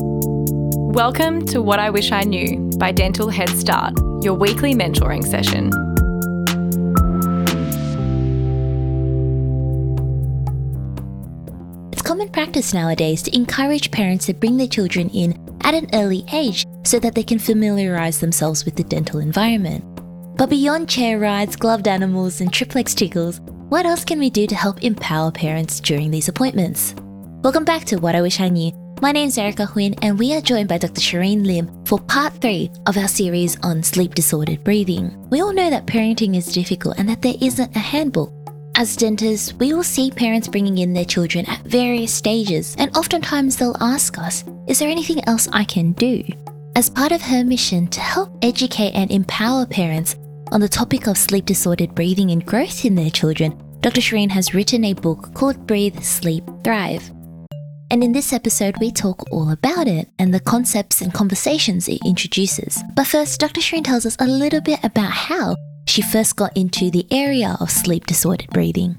Welcome 0.00 1.44
to 1.46 1.60
What 1.60 1.80
I 1.80 1.90
Wish 1.90 2.12
I 2.12 2.22
Knew 2.22 2.70
by 2.78 2.92
Dental 2.92 3.28
Head 3.28 3.48
Start, 3.48 3.94
your 4.22 4.34
weekly 4.34 4.72
mentoring 4.72 5.26
session. 5.26 5.72
It's 11.92 12.02
common 12.02 12.28
practice 12.28 12.72
nowadays 12.72 13.22
to 13.22 13.34
encourage 13.34 13.90
parents 13.90 14.26
to 14.26 14.34
bring 14.34 14.56
their 14.56 14.68
children 14.68 15.08
in 15.10 15.36
at 15.62 15.74
an 15.74 15.88
early 15.92 16.24
age 16.32 16.64
so 16.84 17.00
that 17.00 17.16
they 17.16 17.24
can 17.24 17.40
familiarize 17.40 18.20
themselves 18.20 18.64
with 18.64 18.76
the 18.76 18.84
dental 18.84 19.18
environment. 19.18 19.84
But 20.36 20.50
beyond 20.50 20.88
chair 20.88 21.18
rides, 21.18 21.56
gloved 21.56 21.88
animals, 21.88 22.40
and 22.40 22.52
triplex 22.52 22.94
tickles, 22.94 23.40
what 23.68 23.84
else 23.84 24.04
can 24.04 24.20
we 24.20 24.30
do 24.30 24.46
to 24.46 24.54
help 24.54 24.84
empower 24.84 25.32
parents 25.32 25.80
during 25.80 26.12
these 26.12 26.28
appointments? 26.28 26.94
Welcome 27.42 27.64
back 27.64 27.84
to 27.86 27.96
What 27.96 28.14
I 28.14 28.22
Wish 28.22 28.40
I 28.40 28.48
Knew. 28.48 28.72
My 29.00 29.12
name 29.12 29.28
is 29.28 29.38
Erica 29.38 29.64
Huynh, 29.64 29.96
and 30.02 30.18
we 30.18 30.34
are 30.34 30.40
joined 30.40 30.68
by 30.68 30.78
Dr. 30.78 31.00
Shereen 31.00 31.46
Lim 31.46 31.84
for 31.84 32.00
part 32.00 32.32
three 32.34 32.68
of 32.86 32.96
our 32.96 33.06
series 33.06 33.56
on 33.62 33.80
sleep 33.80 34.12
disordered 34.12 34.64
breathing. 34.64 35.16
We 35.30 35.40
all 35.40 35.52
know 35.52 35.70
that 35.70 35.86
parenting 35.86 36.36
is 36.36 36.52
difficult 36.52 36.98
and 36.98 37.08
that 37.08 37.22
there 37.22 37.36
isn't 37.40 37.76
a 37.76 37.78
handbook. 37.78 38.32
As 38.74 38.96
dentists, 38.96 39.52
we 39.52 39.72
will 39.72 39.84
see 39.84 40.10
parents 40.10 40.48
bringing 40.48 40.78
in 40.78 40.92
their 40.92 41.04
children 41.04 41.46
at 41.46 41.62
various 41.62 42.12
stages, 42.12 42.74
and 42.76 42.94
oftentimes 42.96 43.56
they'll 43.56 43.76
ask 43.80 44.18
us, 44.18 44.42
Is 44.66 44.80
there 44.80 44.90
anything 44.90 45.24
else 45.28 45.48
I 45.52 45.62
can 45.62 45.92
do? 45.92 46.24
As 46.74 46.90
part 46.90 47.12
of 47.12 47.22
her 47.22 47.44
mission 47.44 47.86
to 47.88 48.00
help 48.00 48.36
educate 48.42 48.94
and 48.94 49.12
empower 49.12 49.64
parents 49.64 50.16
on 50.50 50.60
the 50.60 50.68
topic 50.68 51.06
of 51.06 51.16
sleep 51.16 51.44
disordered 51.44 51.94
breathing 51.94 52.32
and 52.32 52.44
growth 52.44 52.84
in 52.84 52.96
their 52.96 53.10
children, 53.10 53.62
Dr. 53.80 54.00
Shereen 54.00 54.30
has 54.30 54.54
written 54.54 54.86
a 54.86 54.92
book 54.92 55.32
called 55.34 55.68
Breathe, 55.68 56.02
Sleep, 56.02 56.42
Thrive. 56.64 57.12
And 57.90 58.04
in 58.04 58.12
this 58.12 58.34
episode, 58.34 58.74
we 58.80 58.90
talk 58.90 59.24
all 59.32 59.50
about 59.50 59.88
it 59.88 60.10
and 60.18 60.34
the 60.34 60.40
concepts 60.40 61.00
and 61.00 61.12
conversations 61.12 61.88
it 61.88 62.00
introduces. 62.04 62.82
But 62.94 63.06
first, 63.06 63.40
Dr. 63.40 63.62
Shereen 63.62 63.84
tells 63.84 64.04
us 64.04 64.16
a 64.20 64.26
little 64.26 64.60
bit 64.60 64.80
about 64.84 65.10
how 65.10 65.56
she 65.86 66.02
first 66.02 66.36
got 66.36 66.54
into 66.54 66.90
the 66.90 67.06
area 67.10 67.56
of 67.60 67.70
sleep 67.70 68.06
disordered 68.06 68.50
breathing. 68.50 68.98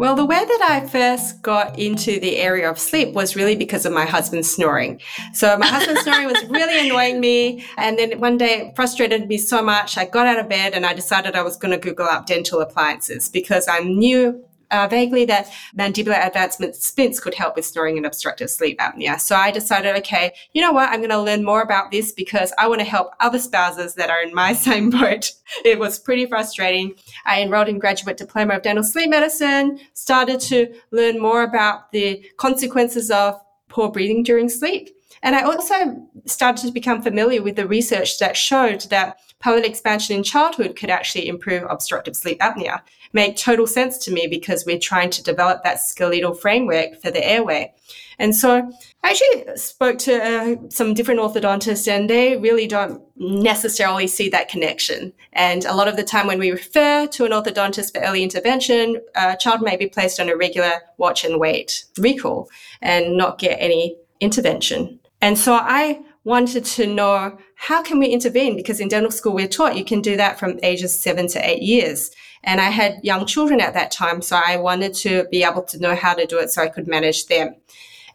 Well, 0.00 0.16
the 0.16 0.24
way 0.24 0.44
that 0.44 0.66
I 0.68 0.88
first 0.88 1.42
got 1.42 1.78
into 1.78 2.18
the 2.18 2.38
area 2.38 2.68
of 2.68 2.78
sleep 2.78 3.14
was 3.14 3.36
really 3.36 3.54
because 3.54 3.84
of 3.86 3.92
my 3.92 4.06
husband's 4.06 4.50
snoring. 4.50 5.00
So 5.32 5.56
my 5.56 5.66
husband's 5.66 6.00
snoring 6.04 6.26
was 6.26 6.42
really 6.48 6.88
annoying 6.88 7.20
me. 7.20 7.64
And 7.76 7.96
then 7.96 8.18
one 8.18 8.38
day 8.38 8.68
it 8.68 8.74
frustrated 8.74 9.28
me 9.28 9.36
so 9.36 9.62
much. 9.62 9.98
I 9.98 10.06
got 10.06 10.26
out 10.26 10.40
of 10.40 10.48
bed 10.48 10.72
and 10.72 10.84
I 10.84 10.94
decided 10.94 11.36
I 11.36 11.42
was 11.42 11.56
going 11.56 11.72
to 11.72 11.78
Google 11.78 12.06
up 12.06 12.26
dental 12.26 12.60
appliances 12.60 13.28
because 13.28 13.68
I 13.68 13.80
knew 13.80 14.42
uh, 14.70 14.86
vaguely 14.88 15.24
that 15.26 15.50
mandibular 15.76 16.24
advancement 16.26 16.76
splints 16.76 17.20
could 17.20 17.34
help 17.34 17.56
with 17.56 17.66
snoring 17.66 17.96
and 17.96 18.06
obstructive 18.06 18.50
sleep 18.50 18.78
apnea. 18.78 19.20
So 19.20 19.36
I 19.36 19.50
decided, 19.50 19.96
okay, 19.96 20.32
you 20.52 20.62
know 20.62 20.72
what? 20.72 20.90
I'm 20.90 21.00
going 21.00 21.10
to 21.10 21.20
learn 21.20 21.44
more 21.44 21.62
about 21.62 21.90
this 21.90 22.12
because 22.12 22.52
I 22.58 22.68
want 22.68 22.80
to 22.80 22.86
help 22.86 23.12
other 23.20 23.38
spouses 23.38 23.94
that 23.94 24.10
are 24.10 24.22
in 24.22 24.34
my 24.34 24.52
same 24.60 24.90
boat. 24.90 25.32
It 25.64 25.78
was 25.78 25.98
pretty 25.98 26.26
frustrating. 26.26 26.94
I 27.24 27.42
enrolled 27.42 27.68
in 27.68 27.78
graduate 27.78 28.16
diploma 28.16 28.54
of 28.54 28.62
dental 28.62 28.84
sleep 28.84 29.10
medicine, 29.10 29.80
started 29.94 30.40
to 30.40 30.74
learn 30.90 31.18
more 31.20 31.42
about 31.42 31.92
the 31.92 32.24
consequences 32.36 33.10
of 33.10 33.40
poor 33.68 33.90
breathing 33.90 34.22
during 34.22 34.48
sleep. 34.48 34.90
And 35.22 35.36
I 35.36 35.42
also 35.42 36.08
started 36.26 36.66
to 36.66 36.72
become 36.72 37.02
familiar 37.02 37.42
with 37.42 37.56
the 37.56 37.66
research 37.66 38.18
that 38.18 38.36
showed 38.36 38.82
that 38.90 39.20
palatal 39.40 39.68
expansion 39.68 40.16
in 40.16 40.22
childhood 40.22 40.76
could 40.76 40.90
actually 40.90 41.28
improve 41.28 41.64
obstructive 41.68 42.16
sleep 42.16 42.40
apnea. 42.40 42.80
Made 43.12 43.36
total 43.36 43.66
sense 43.66 43.98
to 43.98 44.12
me 44.12 44.26
because 44.26 44.64
we're 44.64 44.78
trying 44.78 45.10
to 45.10 45.22
develop 45.22 45.62
that 45.62 45.80
skeletal 45.80 46.34
framework 46.34 47.00
for 47.02 47.10
the 47.10 47.26
airway. 47.26 47.74
And 48.18 48.36
so 48.36 48.70
I 49.02 49.10
actually 49.10 49.56
spoke 49.56 49.96
to 50.00 50.22
uh, 50.22 50.56
some 50.68 50.92
different 50.92 51.20
orthodontists 51.20 51.88
and 51.88 52.08
they 52.08 52.36
really 52.36 52.66
don't 52.66 53.02
necessarily 53.16 54.06
see 54.06 54.28
that 54.28 54.50
connection. 54.50 55.14
And 55.32 55.64
a 55.64 55.74
lot 55.74 55.88
of 55.88 55.96
the 55.96 56.04
time 56.04 56.26
when 56.26 56.38
we 56.38 56.50
refer 56.50 57.06
to 57.06 57.24
an 57.24 57.32
orthodontist 57.32 57.92
for 57.94 58.02
early 58.02 58.22
intervention, 58.22 59.00
a 59.16 59.36
child 59.38 59.62
may 59.62 59.76
be 59.76 59.86
placed 59.86 60.20
on 60.20 60.28
a 60.28 60.36
regular 60.36 60.82
watch 60.98 61.24
and 61.24 61.40
wait 61.40 61.86
recall 61.98 62.50
and 62.82 63.16
not 63.16 63.38
get 63.38 63.56
any 63.56 63.96
intervention. 64.20 64.99
And 65.20 65.38
so 65.38 65.54
I 65.54 66.02
wanted 66.24 66.64
to 66.64 66.86
know 66.86 67.38
how 67.54 67.82
can 67.82 67.98
we 67.98 68.06
intervene? 68.06 68.56
Because 68.56 68.80
in 68.80 68.88
dental 68.88 69.10
school, 69.10 69.34
we're 69.34 69.48
taught 69.48 69.76
you 69.76 69.84
can 69.84 70.00
do 70.00 70.16
that 70.16 70.38
from 70.38 70.58
ages 70.62 70.98
seven 70.98 71.26
to 71.28 71.48
eight 71.48 71.62
years. 71.62 72.10
And 72.42 72.60
I 72.60 72.70
had 72.70 73.00
young 73.02 73.26
children 73.26 73.60
at 73.60 73.74
that 73.74 73.90
time. 73.90 74.22
So 74.22 74.40
I 74.42 74.56
wanted 74.56 74.94
to 74.94 75.26
be 75.30 75.42
able 75.44 75.62
to 75.64 75.78
know 75.78 75.94
how 75.94 76.14
to 76.14 76.26
do 76.26 76.38
it 76.38 76.50
so 76.50 76.62
I 76.62 76.68
could 76.68 76.88
manage 76.88 77.26
them. 77.26 77.54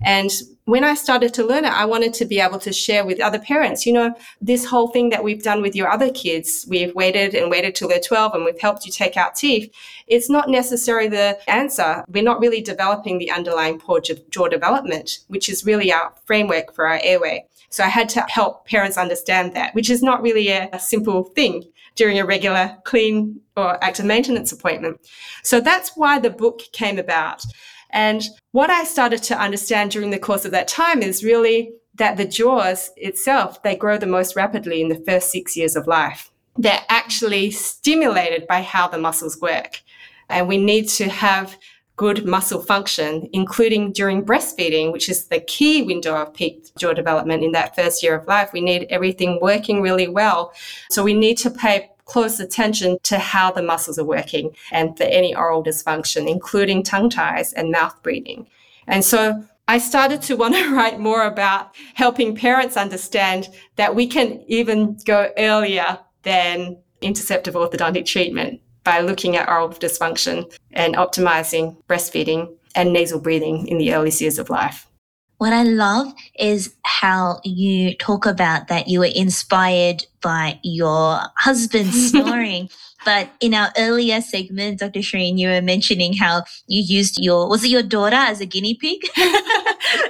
And 0.03 0.29
when 0.65 0.83
I 0.83 0.95
started 0.95 1.33
to 1.35 1.45
learn 1.45 1.63
it, 1.63 1.73
I 1.73 1.85
wanted 1.85 2.13
to 2.15 2.25
be 2.25 2.39
able 2.39 2.57
to 2.59 2.73
share 2.73 3.05
with 3.05 3.21
other 3.21 3.39
parents, 3.39 3.85
you 3.85 3.93
know, 3.93 4.15
this 4.41 4.65
whole 4.65 4.87
thing 4.87 5.09
that 5.09 5.23
we've 5.23 5.43
done 5.43 5.61
with 5.61 5.75
your 5.75 5.89
other 5.89 6.11
kids. 6.11 6.65
We've 6.67 6.93
waited 6.95 7.35
and 7.35 7.51
waited 7.51 7.75
till 7.75 7.87
they're 7.87 7.99
12 7.99 8.33
and 8.33 8.43
we've 8.43 8.59
helped 8.59 8.85
you 8.85 8.91
take 8.91 9.15
out 9.15 9.35
teeth. 9.35 9.71
It's 10.07 10.29
not 10.29 10.49
necessarily 10.49 11.07
the 11.07 11.37
answer. 11.47 12.03
We're 12.07 12.23
not 12.23 12.39
really 12.39 12.61
developing 12.61 13.19
the 13.19 13.31
underlying 13.31 13.79
poor 13.79 14.01
jaw 14.01 14.47
development, 14.47 15.19
which 15.27 15.49
is 15.49 15.65
really 15.65 15.93
our 15.93 16.13
framework 16.25 16.73
for 16.73 16.87
our 16.87 16.99
airway. 17.03 17.45
So 17.69 17.83
I 17.83 17.89
had 17.89 18.09
to 18.09 18.21
help 18.29 18.65
parents 18.65 18.97
understand 18.97 19.53
that, 19.55 19.75
which 19.75 19.89
is 19.89 20.01
not 20.01 20.21
really 20.21 20.49
a, 20.49 20.69
a 20.73 20.79
simple 20.79 21.25
thing 21.25 21.63
during 21.95 22.19
a 22.19 22.25
regular 22.25 22.77
clean 22.85 23.41
or 23.55 23.81
active 23.83 24.05
maintenance 24.05 24.51
appointment. 24.51 24.99
So 25.43 25.59
that's 25.61 25.91
why 25.95 26.19
the 26.19 26.29
book 26.29 26.61
came 26.73 26.99
about. 26.99 27.43
And 27.95 28.23
what 28.51 28.69
I 28.69 28.83
started 28.83 29.23
to 29.23 29.39
understand 29.41 29.89
during 29.89 30.11
the 30.11 30.19
course 30.19 30.43
of 30.43 30.51
that 30.51 30.67
time 30.67 31.01
is 31.01 31.23
really 31.23 31.71
that 31.95 32.17
the 32.17 32.25
jaws 32.25 32.91
itself, 32.97 33.63
they 33.63 33.75
grow 33.75 33.97
the 33.97 34.05
most 34.05 34.35
rapidly 34.35 34.81
in 34.81 34.89
the 34.89 35.01
first 35.07 35.31
six 35.31 35.55
years 35.55 35.77
of 35.77 35.87
life. 35.87 36.29
They're 36.57 36.83
actually 36.89 37.51
stimulated 37.51 38.47
by 38.47 38.61
how 38.63 38.89
the 38.89 38.97
muscles 38.97 39.39
work. 39.39 39.81
And 40.29 40.49
we 40.49 40.57
need 40.57 40.89
to 40.89 41.07
have 41.07 41.57
good 41.95 42.25
muscle 42.25 42.61
function, 42.61 43.29
including 43.31 43.93
during 43.93 44.25
breastfeeding, 44.25 44.91
which 44.91 45.07
is 45.07 45.27
the 45.27 45.39
key 45.39 45.81
window 45.81 46.15
of 46.15 46.33
peak 46.33 46.69
jaw 46.77 46.91
development 46.91 47.43
in 47.45 47.53
that 47.53 47.77
first 47.77 48.03
year 48.03 48.15
of 48.15 48.27
life. 48.27 48.51
We 48.51 48.59
need 48.59 48.87
everything 48.89 49.39
working 49.41 49.81
really 49.81 50.09
well. 50.09 50.53
So 50.89 51.01
we 51.01 51.13
need 51.13 51.37
to 51.37 51.49
pay 51.49 51.91
close 52.05 52.39
attention 52.39 52.97
to 53.03 53.17
how 53.17 53.51
the 53.51 53.61
muscles 53.61 53.99
are 53.99 54.05
working 54.05 54.55
and 54.71 54.95
for 54.97 55.03
any 55.03 55.35
oral 55.35 55.63
dysfunction, 55.63 56.29
including 56.29 56.83
tongue 56.83 57.09
ties 57.09 57.51
and 57.53 57.71
mouth 57.71 58.01
breathing. 58.01 58.47
And 58.87 59.03
so 59.03 59.43
I 59.67 59.79
started 59.79 60.21
to 60.23 60.35
want 60.37 60.55
to 60.55 60.75
write 60.75 60.99
more 60.99 61.25
about 61.25 61.75
helping 61.95 62.35
parents 62.35 62.77
understand 62.77 63.49
that 63.75 63.95
we 63.95 64.07
can 64.07 64.43
even 64.47 64.97
go 65.05 65.31
earlier 65.37 65.99
than 66.23 66.77
interceptive 67.01 67.53
orthodontic 67.53 68.05
treatment 68.05 68.61
by 68.83 69.01
looking 69.01 69.35
at 69.35 69.49
oral 69.49 69.69
dysfunction 69.69 70.51
and 70.71 70.95
optimizing 70.95 71.75
breastfeeding 71.87 72.55
and 72.75 72.93
nasal 72.93 73.19
breathing 73.19 73.67
in 73.67 73.77
the 73.77 73.93
earliest 73.93 74.21
years 74.21 74.37
of 74.37 74.49
life. 74.49 74.87
What 75.37 75.53
I 75.53 75.63
love 75.63 76.13
is 76.39 76.73
how 76.83 77.41
you 77.43 77.95
talk 77.97 78.25
about 78.25 78.67
that 78.69 78.87
you 78.87 78.99
were 78.99 79.05
inspired 79.13 80.05
by 80.21 80.59
your 80.63 81.19
husband 81.35 81.93
snoring. 81.93 82.69
but 83.03 83.29
in 83.41 83.53
our 83.53 83.71
earlier 83.77 84.21
segment, 84.21 84.79
Dr. 84.79 84.99
Shereen, 84.99 85.37
you 85.37 85.49
were 85.49 85.61
mentioning 85.61 86.13
how 86.13 86.43
you 86.67 86.81
used 86.81 87.17
your, 87.21 87.49
was 87.49 87.63
it 87.63 87.69
your 87.69 87.83
daughter 87.83 88.15
as 88.15 88.41
a 88.41 88.45
guinea 88.45 88.75
pig? 88.75 89.01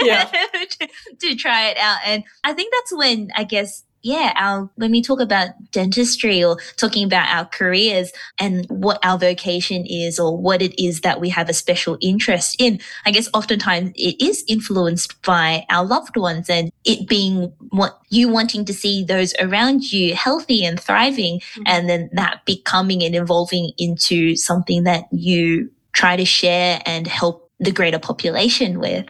yeah. 0.02 0.26
to, 0.80 0.88
to 1.20 1.36
try 1.36 1.70
it 1.70 1.78
out. 1.78 1.98
And 2.06 2.24
I 2.44 2.54
think 2.54 2.74
that's 2.74 2.94
when 2.94 3.32
I 3.36 3.44
guess 3.44 3.84
yeah, 4.06 4.34
our 4.36 4.70
when 4.76 4.92
we 4.92 5.02
talk 5.02 5.20
about 5.20 5.50
dentistry 5.72 6.44
or 6.44 6.58
talking 6.78 7.06
about 7.06 7.28
our 7.28 7.46
careers 7.46 8.12
and 8.40 8.64
what 8.70 9.00
our 9.04 9.18
vocation 9.18 9.84
is 9.84 10.20
or 10.20 10.38
what 10.38 10.62
it 10.62 10.80
is 10.82 11.02
that 11.02 11.20
we 11.20 11.28
have 11.30 11.50
a 11.50 11.54
special 11.54 11.98
interest 12.02 12.56
in, 12.60 12.80
I 13.08 13.12
guess 13.12 13.28
oftentimes 13.34 13.94
it 13.96 14.24
is 14.24 14.44
influenced 14.48 15.20
by 15.24 15.66
our 15.72 15.84
loved 15.84 16.18
ones 16.18 16.52
and 16.52 16.72
it 16.84 17.08
being 17.08 17.52
what 17.70 18.00
you 18.10 18.30
wanting 18.30 18.64
to 18.66 18.74
see 18.76 19.04
those 19.04 19.34
around 19.40 19.92
you 19.92 20.14
healthy 20.14 20.64
and 20.64 20.80
thriving 20.80 21.40
mm-hmm. 21.40 21.64
and 21.66 21.90
then 21.90 22.12
that 22.14 22.46
becoming 22.46 23.04
and 23.04 23.16
evolving 23.16 23.72
into 23.80 24.36
something 24.36 24.84
that 24.84 25.06
you 25.12 25.68
try 25.94 26.16
to 26.16 26.26
share 26.26 26.80
and 26.86 27.08
help 27.08 27.45
the 27.60 27.72
greater 27.72 28.00
population 28.00 28.80
with. 28.80 29.06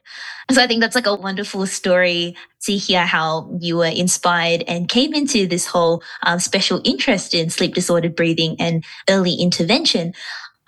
So 0.51 0.61
I 0.61 0.67
think 0.67 0.81
that's 0.81 0.95
like 0.95 1.07
a 1.07 1.15
wonderful 1.15 1.65
story 1.65 2.35
to 2.63 2.77
hear 2.77 3.05
how 3.05 3.49
you 3.59 3.77
were 3.77 3.85
inspired 3.85 4.63
and 4.67 4.89
came 4.89 5.13
into 5.13 5.47
this 5.47 5.65
whole 5.65 6.03
um, 6.23 6.39
special 6.39 6.81
interest 6.83 7.33
in 7.33 7.49
sleep 7.49 7.73
disordered 7.73 8.15
breathing 8.15 8.55
and 8.59 8.83
early 9.09 9.33
intervention. 9.33 10.13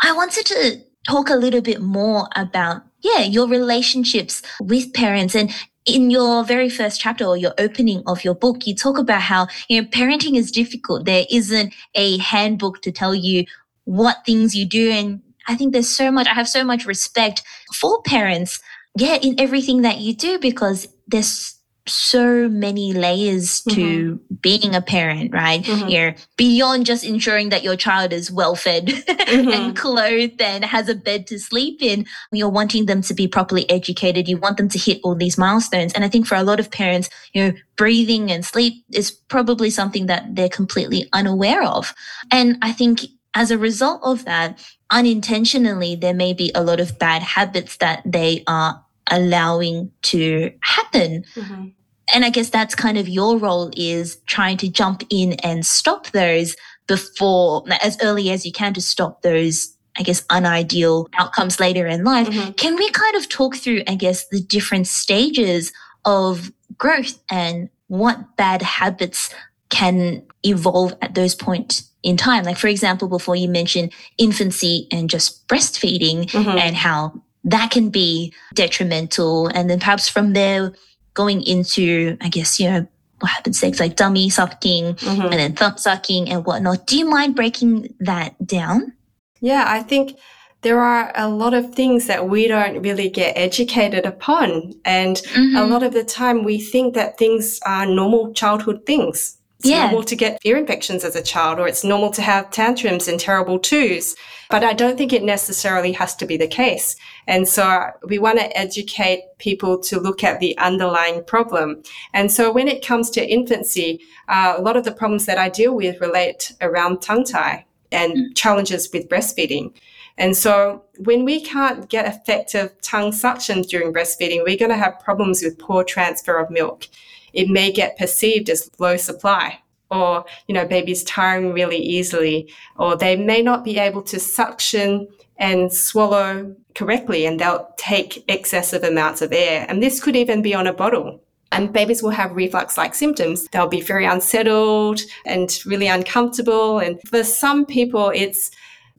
I 0.02 0.14
wanted 0.14 0.46
to 0.48 0.82
talk 1.08 1.30
a 1.30 1.36
little 1.36 1.62
bit 1.62 1.82
more 1.82 2.28
about, 2.36 2.82
yeah, 3.02 3.22
your 3.22 3.48
relationships 3.48 4.42
with 4.60 4.94
parents 4.94 5.36
and 5.36 5.52
in 5.86 6.10
your 6.10 6.44
very 6.44 6.70
first 6.70 7.00
chapter 7.00 7.26
or 7.26 7.38
your 7.38 7.54
opening 7.58 8.04
of 8.08 8.24
your 8.24 8.36
book, 8.36 8.68
you 8.68 8.76
talk 8.76 8.98
about 8.98 9.22
how, 9.22 9.48
you 9.70 9.82
know, 9.82 9.88
parenting 9.88 10.36
is 10.36 10.52
difficult. 10.52 11.06
There 11.06 11.26
isn't 11.32 11.74
a 11.96 12.18
handbook 12.18 12.82
to 12.82 12.92
tell 12.92 13.16
you 13.16 13.46
what 13.86 14.18
things 14.26 14.54
you 14.54 14.66
do 14.66 14.92
and 14.92 15.22
I 15.48 15.56
think 15.56 15.74
there's 15.74 15.90
so 15.90 16.12
much, 16.12 16.28
I 16.28 16.34
have 16.34 16.48
so 16.48 16.64
much 16.64 16.86
respect 16.86 17.44
for 17.74 18.02
parents, 18.04 18.60
yeah, 18.98 19.16
in 19.16 19.40
everything 19.40 19.82
that 19.84 20.00
you 20.00 20.14
do 20.16 20.40
because 20.40 20.88
there's 21.08 21.58
so 21.90 22.50
many 22.50 22.94
layers 22.94 23.62
to 23.62 24.16
mm-hmm. 24.16 24.36
being 24.42 24.76
a 24.76 24.82
parent, 24.82 25.34
right? 25.34 25.64
Mm-hmm. 25.64 25.88
You're 25.88 26.16
beyond 26.36 26.86
just 26.86 27.04
ensuring 27.04 27.50
that 27.50 27.64
your 27.64 27.76
child 27.76 28.14
is 28.14 28.32
well 28.32 28.56
fed 28.56 28.88
mm-hmm. 28.88 29.50
and 29.50 29.76
clothed 29.76 30.42
and 30.42 30.66
has 30.66 30.90
a 30.90 30.96
bed 30.96 31.28
to 31.28 31.40
sleep 31.40 31.82
in. 31.82 32.06
You're 32.32 32.50
wanting 32.50 32.86
them 32.86 33.02
to 33.04 33.14
be 33.14 33.28
properly 33.28 33.70
educated. 33.70 34.28
You 34.28 34.38
want 34.38 34.58
them 34.58 34.70
to 34.70 34.78
hit 34.78 35.00
all 35.04 35.16
these 35.16 35.38
milestones. 35.38 35.94
And 35.94 36.04
I 36.04 36.10
think 36.10 36.28
for 36.28 36.36
a 36.36 36.44
lot 36.44 36.60
of 36.60 36.72
parents, 36.72 37.10
you 37.34 37.44
know, 37.44 37.54
breathing 37.76 38.32
and 38.32 38.44
sleep 38.46 38.84
is 38.92 39.12
probably 39.12 39.70
something 39.70 40.08
that 40.08 40.36
they're 40.36 40.50
completely 40.50 41.08
unaware 41.14 41.64
of. 41.64 41.94
And 42.32 42.58
I 42.62 42.72
think 42.72 43.02
as 43.34 43.52
a 43.52 43.58
result 43.58 44.02
of 44.04 44.26
that, 44.26 44.60
unintentionally, 44.92 45.96
there 45.96 46.14
may 46.14 46.34
be 46.34 46.52
a 46.56 46.64
lot 46.64 46.80
of 46.80 46.98
bad 47.00 47.22
habits 47.22 47.78
that 47.78 48.02
they 48.06 48.44
are 48.48 48.84
allowing 49.10 49.92
to 50.04 50.52
happen. 50.62 51.24
Mm-hmm 51.36 51.68
and 52.14 52.24
I 52.24 52.30
guess 52.30 52.50
that's 52.50 52.76
kind 52.76 52.98
of 52.98 53.10
your 53.10 53.38
role 53.38 53.72
is 53.76 54.18
trying 54.28 54.58
to 54.58 54.70
jump 54.70 55.04
in 55.10 55.34
and 55.44 55.66
stop 55.66 56.08
those 56.12 56.56
before, 56.88 57.64
as 57.84 57.98
early 58.02 58.30
as 58.32 58.46
you 58.46 58.52
can 58.52 58.74
to 58.76 58.82
stop 58.82 59.22
those, 59.22 59.76
I 59.98 60.04
guess, 60.04 60.24
unideal 60.32 61.10
outcomes 61.18 61.60
later 61.60 61.86
in 61.86 62.04
life. 62.04 62.30
Mm-hmm. 62.30 62.52
Can 62.52 62.78
we 62.78 62.90
kind 62.92 63.16
of 63.16 63.28
talk 63.28 63.58
through, 63.58 63.84
I 63.88 63.96
guess, 63.96 64.28
the 64.30 64.40
different 64.40 64.88
stages 64.88 65.74
of 66.06 66.52
growth 66.78 67.20
and 67.30 67.70
what 67.88 68.38
bad 68.38 68.62
habits 68.62 69.34
can 69.70 70.24
evolve 70.44 70.94
at 71.02 71.14
those 71.14 71.36
points 71.36 71.92
in 72.08 72.16
time? 72.16 72.46
Like, 72.46 72.58
for 72.58 72.68
example, 72.70 73.10
before 73.10 73.36
you 73.36 73.50
mentioned 73.50 73.92
infancy 74.18 74.88
and 74.92 75.10
just 75.10 75.48
breastfeeding 75.48 76.30
mm-hmm. 76.30 76.58
and 76.58 76.76
how 76.76 77.22
that 77.44 77.70
can 77.70 77.90
be 77.90 78.34
detrimental. 78.54 79.48
And 79.48 79.70
then 79.70 79.80
perhaps 79.80 80.08
from 80.08 80.34
there, 80.34 80.74
going 81.14 81.42
into, 81.44 82.16
I 82.22 82.30
guess, 82.30 82.60
you 82.60 82.70
know, 82.70 82.88
what 83.20 83.32
happens 83.32 83.62
next, 83.62 83.80
like 83.80 83.96
dummy 83.96 84.30
sucking 84.30 84.94
mm-hmm. 84.96 85.22
and 85.22 85.34
then 85.34 85.54
thumb 85.54 85.78
sucking 85.78 86.30
and 86.30 86.46
whatnot. 86.46 86.88
Do 86.88 86.98
you 86.98 87.10
mind 87.10 87.36
breaking 87.36 87.94
that 88.00 88.36
down? 88.46 88.94
Yeah, 89.42 89.66
I 89.68 89.82
think 89.84 90.18
there 90.62 90.80
are 90.80 91.12
a 91.16 91.28
lot 91.28 91.54
of 91.54 91.74
things 91.74 92.08
that 92.08 92.30
we 92.30 92.48
don't 92.48 92.82
really 92.82 93.10
get 93.10 93.34
educated 93.36 94.06
upon. 94.06 94.74
And 94.86 95.18
mm-hmm. 95.18 95.58
a 95.58 95.66
lot 95.66 95.84
of 95.84 95.94
the 95.94 96.04
time 96.04 96.44
we 96.44 96.60
think 96.60 96.94
that 96.94 97.18
things 97.18 97.60
are 97.66 97.86
normal 97.86 98.34
childhood 98.34 98.86
things. 98.86 99.37
It's 99.60 99.70
yeah. 99.70 99.86
normal 99.86 100.04
to 100.04 100.16
get 100.16 100.40
ear 100.44 100.58
infections 100.58 101.04
as 101.04 101.16
a 101.16 101.22
child, 101.24 101.60
or 101.60 101.68
it's 101.68 101.84
normal 101.84 102.12
to 102.12 102.22
have 102.22 102.52
tantrums 102.52 103.08
and 103.08 103.20
terrible 103.20 103.58
twos. 103.58 104.16
But 104.50 104.64
I 104.64 104.74
don't 104.74 104.98
think 104.98 105.12
it 105.12 105.24
necessarily 105.24 105.92
has 105.94 106.16
to 106.18 106.26
be 106.26 106.38
the 106.38 106.48
case. 106.48 106.96
And 107.26 107.48
so 107.48 107.90
we 108.08 108.20
want 108.20 108.40
to 108.40 108.58
educate 108.58 109.24
people 109.40 109.80
to 109.80 110.00
look 110.00 110.24
at 110.24 110.40
the 110.40 110.58
underlying 110.58 111.24
problem. 111.24 111.84
And 112.14 112.32
so 112.32 112.52
when 112.52 112.68
it 112.68 112.86
comes 112.86 113.10
to 113.12 113.28
infancy, 113.28 114.00
uh, 114.30 114.54
a 114.58 114.62
lot 114.62 114.78
of 114.78 114.86
the 114.86 114.92
problems 114.92 115.26
that 115.26 115.38
I 115.38 115.50
deal 115.50 115.76
with 115.76 116.00
relate 116.00 116.54
around 116.62 117.02
tongue 117.02 117.26
tie 117.26 117.66
and 117.92 118.14
mm. 118.14 118.36
challenges 118.36 118.90
with 118.94 119.10
breastfeeding. 119.10 119.74
And 120.18 120.36
so 120.36 120.84
when 121.00 121.26
we 121.26 121.42
can't 121.42 121.90
get 121.90 122.08
effective 122.08 122.80
tongue 122.82 123.12
suction 123.12 123.62
during 123.64 123.94
breastfeeding, 123.94 124.44
we're 124.44 124.58
going 124.58 124.72
to 124.72 124.78
have 124.78 125.00
problems 125.00 125.44
with 125.44 125.60
poor 125.60 125.84
transfer 125.84 126.38
of 126.38 126.50
milk. 126.50 126.88
It 127.34 127.50
may 127.50 127.72
get 127.72 127.98
perceived 127.98 128.50
as 128.50 128.70
low 128.80 128.98
supply 128.98 129.60
or, 129.90 130.26
you 130.48 130.54
know, 130.54 130.68
babies 130.68 131.04
tiring 131.04 131.54
really 131.54 131.78
easily, 131.78 132.52
or 132.78 132.96
they 132.96 133.16
may 133.16 133.42
not 133.42 133.64
be 133.64 133.78
able 133.78 134.02
to 134.04 134.20
suction 134.20 135.08
and 135.38 135.72
swallow 135.72 136.56
correctly 136.76 137.26
and 137.26 137.40
they'll 137.40 137.74
take 137.78 138.24
excessive 138.28 138.84
amounts 138.84 139.22
of 139.22 139.32
air. 139.32 139.66
And 139.70 139.82
this 139.82 140.02
could 140.02 140.16
even 140.16 140.42
be 140.42 140.54
on 140.54 140.68
a 140.68 140.74
bottle. 140.74 141.22
And 141.52 141.72
babies 141.72 142.04
will 142.04 142.10
have 142.10 142.36
reflux 142.36 142.78
like 142.78 142.94
symptoms. 142.94 143.48
They'll 143.52 143.70
be 143.70 143.82
very 143.82 144.06
unsettled 144.06 145.00
and 145.26 145.58
really 145.66 145.88
uncomfortable. 145.88 146.80
And 146.80 147.02
for 147.04 147.24
some 147.24 147.66
people, 147.66 148.12
it's 148.14 148.52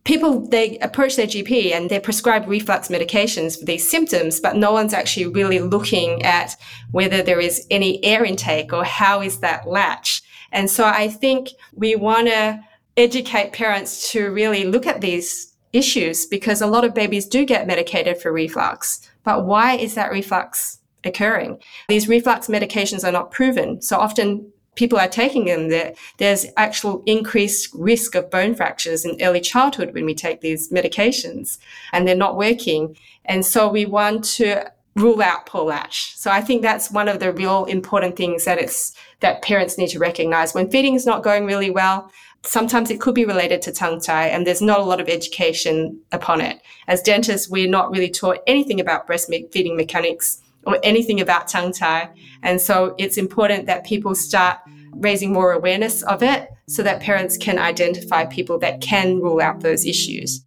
people, 0.04 0.46
they 0.48 0.78
approach 0.78 1.16
their 1.16 1.26
GP 1.26 1.72
and 1.72 1.90
they 1.90 2.00
prescribe 2.00 2.48
reflux 2.48 2.88
medications 2.88 3.58
for 3.58 3.64
these 3.64 3.88
symptoms, 3.88 4.40
but 4.40 4.56
no 4.56 4.72
one's 4.72 4.94
actually 4.94 5.26
really 5.26 5.60
looking 5.60 6.22
at 6.22 6.56
whether 6.90 7.22
there 7.22 7.40
is 7.40 7.66
any 7.70 8.04
air 8.04 8.24
intake 8.24 8.72
or 8.72 8.84
how 8.84 9.20
is 9.20 9.40
that 9.40 9.68
latch. 9.68 10.22
And 10.52 10.70
so 10.70 10.84
I 10.84 11.08
think 11.08 11.50
we 11.74 11.94
want 11.94 12.28
to 12.28 12.60
educate 12.96 13.52
parents 13.52 14.10
to 14.12 14.30
really 14.30 14.64
look 14.64 14.86
at 14.86 15.00
these 15.00 15.54
issues 15.72 16.26
because 16.26 16.60
a 16.60 16.66
lot 16.66 16.84
of 16.84 16.94
babies 16.94 17.26
do 17.26 17.44
get 17.44 17.66
medicated 17.66 18.20
for 18.20 18.32
reflux. 18.32 19.08
But 19.24 19.44
why 19.44 19.76
is 19.76 19.94
that 19.94 20.10
reflux 20.10 20.80
occurring? 21.04 21.60
These 21.88 22.08
reflux 22.08 22.48
medications 22.48 23.06
are 23.06 23.12
not 23.12 23.30
proven. 23.30 23.82
So 23.82 23.98
often 23.98 24.52
people 24.78 24.98
are 24.98 25.08
taking 25.08 25.44
them, 25.44 25.68
there, 25.68 25.92
there's 26.18 26.46
actual 26.56 27.02
increased 27.04 27.68
risk 27.74 28.14
of 28.14 28.30
bone 28.30 28.54
fractures 28.54 29.04
in 29.04 29.20
early 29.20 29.40
childhood 29.40 29.92
when 29.92 30.06
we 30.06 30.14
take 30.14 30.40
these 30.40 30.70
medications 30.70 31.58
and 31.92 32.06
they're 32.06 32.14
not 32.14 32.36
working. 32.36 32.96
And 33.24 33.44
so 33.44 33.68
we 33.68 33.84
want 33.86 34.24
to 34.36 34.70
rule 34.94 35.20
out 35.20 35.46
poor 35.46 35.64
latch. 35.64 36.16
So 36.16 36.30
I 36.30 36.40
think 36.40 36.62
that's 36.62 36.92
one 36.92 37.08
of 37.08 37.18
the 37.18 37.32
real 37.32 37.64
important 37.64 38.16
things 38.16 38.44
that 38.44 38.58
it's 38.58 38.94
that 39.20 39.42
parents 39.42 39.76
need 39.76 39.88
to 39.88 39.98
recognize 39.98 40.54
when 40.54 40.70
feeding 40.70 40.94
is 40.94 41.06
not 41.06 41.24
going 41.24 41.44
really 41.44 41.70
well. 41.70 42.10
Sometimes 42.44 42.88
it 42.88 43.00
could 43.00 43.16
be 43.16 43.24
related 43.24 43.60
to 43.62 43.72
tongue 43.72 44.00
tie 44.00 44.28
and 44.28 44.46
there's 44.46 44.62
not 44.62 44.78
a 44.78 44.84
lot 44.84 45.00
of 45.00 45.08
education 45.08 46.00
upon 46.12 46.40
it. 46.40 46.60
As 46.86 47.02
dentists, 47.02 47.50
we're 47.50 47.68
not 47.68 47.90
really 47.90 48.10
taught 48.10 48.44
anything 48.46 48.78
about 48.78 49.08
breastfeeding 49.08 49.76
mechanics 49.76 50.40
or 50.66 50.78
anything 50.82 51.20
about 51.20 51.48
tongue 51.48 51.72
tie. 51.72 52.10
And 52.42 52.60
so 52.60 52.94
it's 52.98 53.16
important 53.16 53.66
that 53.66 53.86
people 53.86 54.14
start 54.14 54.58
raising 54.92 55.32
more 55.32 55.52
awareness 55.52 56.02
of 56.02 56.22
it 56.22 56.48
so 56.68 56.82
that 56.82 57.00
parents 57.00 57.36
can 57.36 57.58
identify 57.58 58.26
people 58.26 58.58
that 58.58 58.80
can 58.80 59.20
rule 59.20 59.40
out 59.40 59.60
those 59.60 59.86
issues. 59.86 60.44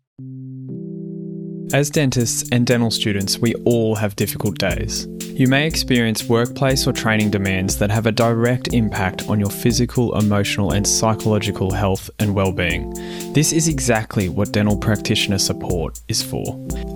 As 1.73 1.89
dentists 1.89 2.49
and 2.51 2.67
dental 2.67 2.91
students, 2.91 3.39
we 3.39 3.53
all 3.63 3.95
have 3.95 4.17
difficult 4.17 4.59
days. 4.59 5.07
You 5.21 5.47
may 5.47 5.65
experience 5.65 6.25
workplace 6.25 6.85
or 6.85 6.91
training 6.91 7.31
demands 7.31 7.77
that 7.77 7.89
have 7.89 8.05
a 8.05 8.11
direct 8.11 8.73
impact 8.73 9.29
on 9.29 9.39
your 9.39 9.49
physical, 9.49 10.17
emotional, 10.17 10.73
and 10.73 10.85
psychological 10.85 11.71
health 11.71 12.09
and 12.19 12.35
well-being. 12.35 12.93
This 13.31 13.53
is 13.53 13.69
exactly 13.69 14.27
what 14.27 14.51
dental 14.51 14.77
practitioner 14.77 15.37
support 15.37 16.01
is 16.09 16.21
for. 16.21 16.43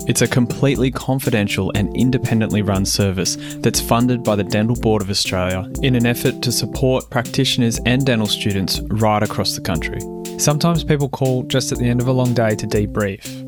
It's 0.06 0.20
a 0.20 0.28
completely 0.28 0.90
confidential 0.90 1.72
and 1.74 1.96
independently 1.96 2.60
run 2.60 2.84
service 2.84 3.38
that's 3.60 3.80
funded 3.80 4.22
by 4.22 4.36
the 4.36 4.44
Dental 4.44 4.76
Board 4.76 5.00
of 5.00 5.08
Australia 5.08 5.72
in 5.82 5.94
an 5.94 6.04
effort 6.04 6.42
to 6.42 6.52
support 6.52 7.08
practitioners 7.08 7.80
and 7.86 8.04
dental 8.04 8.28
students 8.28 8.80
right 8.88 9.22
across 9.22 9.54
the 9.54 9.62
country. 9.62 10.00
Sometimes 10.38 10.84
people 10.84 11.08
call 11.08 11.44
just 11.44 11.72
at 11.72 11.78
the 11.78 11.88
end 11.88 12.02
of 12.02 12.08
a 12.08 12.12
long 12.12 12.34
day 12.34 12.54
to 12.54 12.66
debrief, 12.66 13.45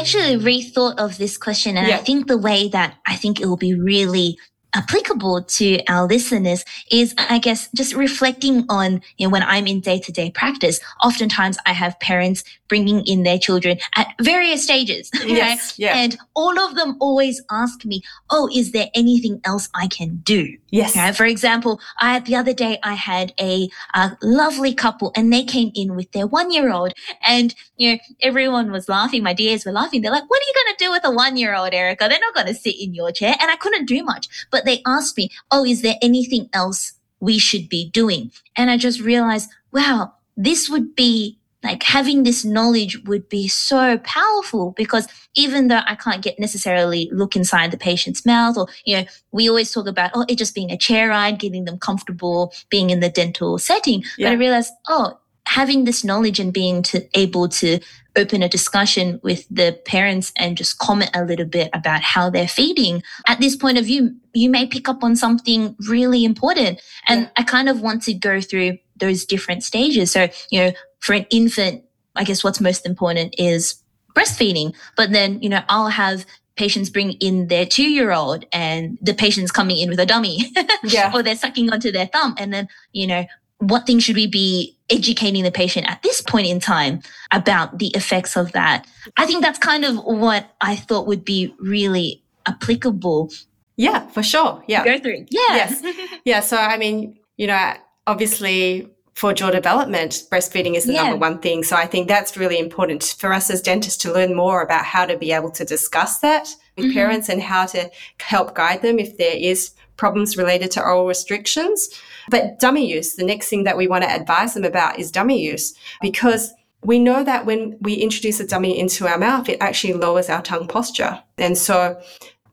Actually 0.00 0.36
rethought 0.36 0.96
of 0.98 1.18
this 1.18 1.36
question, 1.36 1.76
and 1.76 1.88
yeah. 1.88 1.96
I 1.96 1.98
think 1.98 2.26
the 2.26 2.38
way 2.38 2.68
that 2.68 2.94
I 3.06 3.16
think 3.16 3.40
it 3.40 3.46
will 3.46 3.56
be 3.56 3.74
really 3.74 4.38
applicable 4.74 5.42
to 5.42 5.82
our 5.88 6.06
listeners 6.06 6.64
is, 6.90 7.14
I 7.16 7.38
guess, 7.38 7.68
just 7.74 7.94
reflecting 7.94 8.64
on, 8.68 9.00
you 9.16 9.26
know, 9.26 9.30
when 9.30 9.42
I'm 9.42 9.66
in 9.66 9.80
day 9.80 9.98
to 10.00 10.12
day 10.12 10.30
practice, 10.30 10.80
oftentimes 11.02 11.58
I 11.66 11.72
have 11.72 11.98
parents 12.00 12.44
bringing 12.68 13.04
in 13.06 13.22
their 13.22 13.38
children 13.38 13.78
at 13.96 14.08
various 14.20 14.62
stages. 14.62 15.10
Yes. 15.28 15.78
Yeah. 15.78 15.94
And 15.94 16.16
all 16.34 16.58
of 16.58 16.74
them 16.74 16.96
always 17.00 17.42
ask 17.50 17.84
me, 17.84 18.02
Oh, 18.30 18.48
is 18.52 18.72
there 18.72 18.88
anything 18.94 19.40
else 19.44 19.68
I 19.74 19.86
can 19.86 20.16
do? 20.24 20.56
Yes. 20.70 21.16
For 21.16 21.26
example, 21.26 21.80
I, 21.98 22.20
the 22.20 22.34
other 22.34 22.54
day 22.54 22.78
I 22.82 22.94
had 22.94 23.34
a, 23.38 23.68
a 23.94 24.16
lovely 24.22 24.74
couple 24.74 25.12
and 25.14 25.32
they 25.32 25.44
came 25.44 25.70
in 25.74 25.94
with 25.96 26.10
their 26.12 26.26
one 26.26 26.50
year 26.50 26.72
old 26.72 26.94
and, 27.22 27.54
you 27.76 27.92
know, 27.92 27.98
everyone 28.22 28.72
was 28.72 28.88
laughing. 28.88 29.22
My 29.22 29.34
DAs 29.34 29.64
were 29.64 29.72
laughing. 29.72 30.00
They're 30.00 30.12
like, 30.12 30.28
what 30.28 30.40
are 30.40 30.46
you 30.46 30.54
going 30.54 30.76
to 30.76 30.84
do 30.84 30.90
with 30.90 31.04
a 31.04 31.10
one 31.10 31.36
year 31.36 31.54
old, 31.54 31.74
Erica? 31.74 32.06
They're 32.08 32.18
not 32.20 32.34
going 32.34 32.46
to 32.46 32.54
sit 32.54 32.80
in 32.80 32.94
your 32.94 33.12
chair. 33.12 33.34
And 33.40 33.50
I 33.50 33.56
couldn't 33.56 33.86
do 33.86 34.02
much, 34.02 34.28
but 34.50 34.64
they 34.64 34.82
asked 34.86 35.16
me, 35.16 35.30
Oh, 35.50 35.64
is 35.64 35.82
there 35.82 35.96
anything 36.02 36.48
else 36.52 36.94
we 37.20 37.38
should 37.38 37.68
be 37.68 37.90
doing? 37.90 38.30
And 38.56 38.70
I 38.70 38.76
just 38.76 39.00
realized, 39.00 39.50
wow, 39.72 40.14
this 40.36 40.68
would 40.68 40.94
be 40.94 41.37
like 41.64 41.82
having 41.82 42.22
this 42.22 42.44
knowledge 42.44 43.02
would 43.04 43.28
be 43.28 43.48
so 43.48 43.98
powerful 43.98 44.72
because 44.76 45.08
even 45.34 45.68
though 45.68 45.80
I 45.86 45.96
can't 45.96 46.22
get 46.22 46.38
necessarily 46.38 47.10
look 47.12 47.34
inside 47.34 47.72
the 47.72 47.76
patient's 47.76 48.24
mouth 48.24 48.56
or, 48.56 48.68
you 48.84 48.96
know, 48.96 49.04
we 49.32 49.48
always 49.48 49.72
talk 49.72 49.88
about, 49.88 50.12
oh, 50.14 50.24
it 50.28 50.38
just 50.38 50.54
being 50.54 50.70
a 50.70 50.76
chair 50.76 51.08
ride, 51.08 51.40
getting 51.40 51.64
them 51.64 51.78
comfortable, 51.78 52.52
being 52.70 52.90
in 52.90 53.00
the 53.00 53.08
dental 53.08 53.58
setting. 53.58 54.04
Yeah. 54.16 54.28
But 54.28 54.32
I 54.32 54.36
realized, 54.36 54.72
oh, 54.88 55.18
having 55.48 55.84
this 55.84 56.04
knowledge 56.04 56.38
and 56.38 56.52
being 56.52 56.82
to, 56.82 57.08
able 57.18 57.48
to 57.48 57.80
open 58.16 58.42
a 58.42 58.48
discussion 58.48 59.18
with 59.22 59.46
the 59.48 59.80
parents 59.86 60.32
and 60.36 60.56
just 60.56 60.78
comment 60.78 61.10
a 61.14 61.24
little 61.24 61.46
bit 61.46 61.70
about 61.72 62.02
how 62.02 62.28
they're 62.28 62.48
feeding 62.48 63.02
at 63.26 63.40
this 63.40 63.56
point 63.56 63.78
of 63.78 63.84
view 63.84 64.14
you 64.34 64.50
may 64.50 64.66
pick 64.66 64.88
up 64.88 65.02
on 65.04 65.14
something 65.14 65.74
really 65.88 66.24
important 66.24 66.80
and 67.06 67.22
yeah. 67.22 67.28
i 67.36 67.42
kind 67.42 67.68
of 67.68 67.80
want 67.80 68.02
to 68.02 68.12
go 68.12 68.40
through 68.40 68.76
those 68.96 69.24
different 69.24 69.62
stages 69.62 70.10
so 70.10 70.28
you 70.50 70.60
know 70.60 70.72
for 71.08 71.14
an 71.14 71.26
infant 71.30 71.82
i 72.16 72.22
guess 72.22 72.44
what's 72.44 72.60
most 72.60 72.84
important 72.84 73.34
is 73.38 73.82
breastfeeding 74.14 74.74
but 74.94 75.10
then 75.10 75.40
you 75.42 75.48
know 75.48 75.62
i'll 75.70 75.88
have 75.88 76.26
patients 76.56 76.90
bring 76.90 77.12
in 77.12 77.48
their 77.48 77.64
two 77.64 77.88
year 77.88 78.12
old 78.12 78.44
and 78.52 78.98
the 79.00 79.14
patient's 79.14 79.50
coming 79.50 79.78
in 79.78 79.88
with 79.88 79.98
a 79.98 80.04
dummy 80.04 80.44
yeah. 80.84 81.10
or 81.14 81.22
they're 81.22 81.34
sucking 81.34 81.72
onto 81.72 81.90
their 81.90 82.06
thumb 82.08 82.34
and 82.36 82.52
then 82.52 82.68
you 82.92 83.06
know 83.06 83.24
what 83.58 83.86
things 83.86 84.04
should 84.04 84.16
we 84.16 84.26
be 84.26 84.76
educating 84.90 85.42
the 85.42 85.50
patient 85.50 85.90
at 85.90 86.02
this 86.02 86.20
point 86.20 86.46
in 86.46 86.60
time 86.60 87.00
about 87.32 87.78
the 87.78 87.88
effects 87.88 88.36
of 88.36 88.52
that? 88.52 88.86
I 89.16 89.26
think 89.26 89.42
that's 89.42 89.58
kind 89.58 89.84
of 89.84 89.96
what 90.04 90.54
I 90.60 90.76
thought 90.76 91.06
would 91.06 91.24
be 91.24 91.52
really 91.58 92.22
applicable. 92.46 93.32
Yeah, 93.76 94.06
for 94.08 94.22
sure. 94.22 94.62
Yeah. 94.68 94.84
Go 94.84 94.98
through. 95.00 95.26
Yeah. 95.30 95.40
Yes. 95.50 95.82
yeah. 96.24 96.40
So, 96.40 96.56
I 96.56 96.78
mean, 96.78 97.18
you 97.36 97.48
know, 97.48 97.74
obviously 98.06 98.88
for 99.18 99.34
jaw 99.34 99.50
development, 99.50 100.22
breastfeeding 100.30 100.76
is 100.76 100.84
the 100.84 100.92
yeah. 100.92 101.02
number 101.02 101.16
one 101.16 101.40
thing. 101.40 101.64
So 101.64 101.74
I 101.74 101.86
think 101.86 102.06
that's 102.06 102.36
really 102.36 102.56
important 102.56 103.16
for 103.18 103.32
us 103.32 103.50
as 103.50 103.60
dentists 103.60 104.00
to 104.02 104.12
learn 104.12 104.32
more 104.32 104.62
about 104.62 104.84
how 104.84 105.06
to 105.06 105.18
be 105.18 105.32
able 105.32 105.50
to 105.50 105.64
discuss 105.64 106.20
that 106.20 106.54
with 106.76 106.86
mm-hmm. 106.86 106.94
parents 106.94 107.28
and 107.28 107.42
how 107.42 107.66
to 107.66 107.90
help 108.20 108.54
guide 108.54 108.80
them 108.82 109.00
if 109.00 109.18
there 109.18 109.36
is 109.36 109.72
problems 109.96 110.36
related 110.36 110.70
to 110.70 110.80
oral 110.80 111.08
restrictions. 111.08 111.88
But 112.30 112.60
dummy 112.60 112.88
use, 112.88 113.16
the 113.16 113.24
next 113.24 113.48
thing 113.48 113.64
that 113.64 113.76
we 113.76 113.88
want 113.88 114.04
to 114.04 114.10
advise 114.10 114.54
them 114.54 114.64
about 114.64 115.00
is 115.00 115.10
dummy 115.10 115.42
use 115.42 115.74
because 116.00 116.54
we 116.84 117.00
know 117.00 117.24
that 117.24 117.44
when 117.44 117.76
we 117.80 117.94
introduce 117.94 118.38
a 118.38 118.46
dummy 118.46 118.78
into 118.78 119.08
our 119.08 119.18
mouth, 119.18 119.48
it 119.48 119.58
actually 119.60 119.94
lowers 119.94 120.28
our 120.28 120.42
tongue 120.42 120.68
posture. 120.68 121.20
And 121.38 121.58
so 121.58 122.00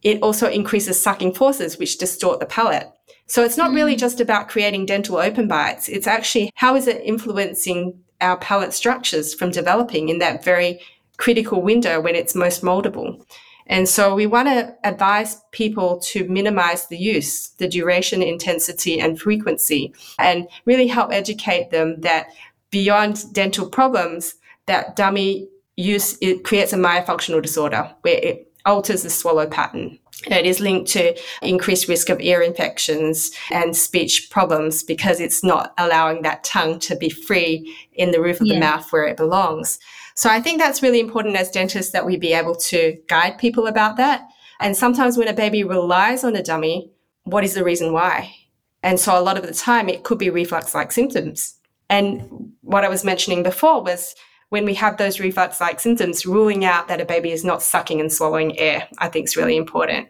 it 0.01 0.19
also 0.24 0.50
increases 0.50 1.00
sucking 1.00 1.36
forces, 1.36 1.77
which 1.77 2.00
distort 2.00 2.39
the 2.39 2.48
palate. 2.48 2.91
So 3.27 3.44
it's 3.44 3.58
not 3.58 3.72
really 3.72 3.96
mm. 3.96 4.00
just 4.00 4.20
about 4.20 4.50
creating 4.50 4.86
dental 4.86 5.17
open 5.17 5.48
bites. 5.48 5.89
It's 5.89 6.08
actually 6.08 6.51
how 6.55 6.75
is 6.75 6.88
it 6.88 7.01
influencing 7.03 8.00
our 8.22 8.38
palate 8.38 8.74
structures 8.74 9.34
from 9.34 9.51
developing 9.51 10.10
in 10.10 10.20
that 10.20 10.44
very 10.44 10.79
critical 11.17 11.62
window 11.62 12.00
when 12.00 12.15
it's 12.15 12.36
most 12.36 12.62
moldable. 12.62 13.25
And 13.67 13.89
so 13.89 14.13
we 14.13 14.27
want 14.27 14.48
to 14.48 14.75
advise 14.84 15.41
people 15.51 15.98
to 16.01 16.27
minimize 16.27 16.88
the 16.88 16.98
use, 16.98 17.50
the 17.58 17.67
duration, 17.67 18.22
intensity, 18.22 19.00
and 19.00 19.20
frequency, 19.20 19.94
and 20.20 20.48
really 20.65 20.88
help 20.88 21.12
educate 21.12 21.72
them 21.72 22.00
that 22.01 22.27
beyond 22.70 23.34
dental 23.34 23.67
problems, 23.67 24.36
that 24.67 24.96
dummy 24.96 25.48
use 25.77 26.17
it 26.22 26.44
creates 26.44 26.74
a 26.74 26.77
myofunctional 26.77 27.41
disorder 27.41 27.91
where 28.01 28.20
it 28.22 28.44
alters 28.65 29.03
the 29.03 29.10
swallow 29.10 29.48
pattern. 29.48 30.00
It 30.27 30.45
is 30.45 30.60
linked 30.60 30.89
to 30.91 31.15
increased 31.41 31.88
risk 31.88 32.10
of 32.10 32.19
ear 32.22 32.41
infections 32.41 33.31
and 33.51 33.75
speech 33.75 34.29
problems 34.29 34.81
because 34.81 35.19
it's 35.19 35.43
not 35.43 35.74
allowing 35.77 36.22
that 36.22 36.43
tongue 36.43 36.79
to 36.79 36.95
be 36.95 37.10
free 37.10 37.75
in 37.93 38.12
the 38.12 38.22
roof 38.22 38.41
of 38.41 38.48
yeah. 38.48 38.55
the 38.55 38.60
mouth 38.60 38.91
where 38.91 39.05
it 39.05 39.17
belongs. 39.17 39.77
So 40.15 40.29
I 40.29 40.41
think 40.41 40.60
that's 40.60 40.81
really 40.81 41.00
important 41.00 41.36
as 41.36 41.51
dentists 41.51 41.91
that 41.91 42.05
we 42.05 42.17
be 42.17 42.34
able 42.34 42.55
to 42.55 42.98
guide 43.07 43.38
people 43.38 43.67
about 43.67 43.98
that. 43.98 44.27
And 44.60 44.75
sometimes 44.75 45.17
when 45.17 45.27
a 45.27 45.34
baby 45.34 45.63
relies 45.63 46.24
on 46.24 46.36
a 46.36 46.43
dummy, 46.43 46.89
what 47.24 47.43
is 47.43 47.53
the 47.53 47.63
reason 47.63 47.91
why? 47.91 48.34
And 48.81 49.00
so 49.00 49.19
a 49.19 49.22
lot 49.22 49.38
of 49.38 49.45
the 49.45 49.53
time 49.53 49.89
it 49.89 50.03
could 50.03 50.17
be 50.17 50.29
reflux 50.29 50.74
like 50.74 50.91
symptoms. 50.91 51.55
And 51.89 52.53
what 52.62 52.86
I 52.86 52.89
was 52.89 53.03
mentioning 53.03 53.43
before 53.43 53.84
was 53.84 54.15
when 54.49 54.65
we 54.65 54.73
have 54.75 54.97
those 54.97 55.19
reflux 55.19 55.59
like 55.59 55.79
symptoms, 55.79 56.25
ruling 56.25 56.65
out 56.65 56.87
that 56.87 57.01
a 57.01 57.05
baby 57.05 57.31
is 57.31 57.43
not 57.43 57.61
sucking 57.61 57.99
and 57.99 58.11
swallowing 58.11 58.57
air, 58.59 58.87
I 58.99 59.09
think 59.09 59.27
is 59.27 59.37
really 59.37 59.57
important. 59.57 60.09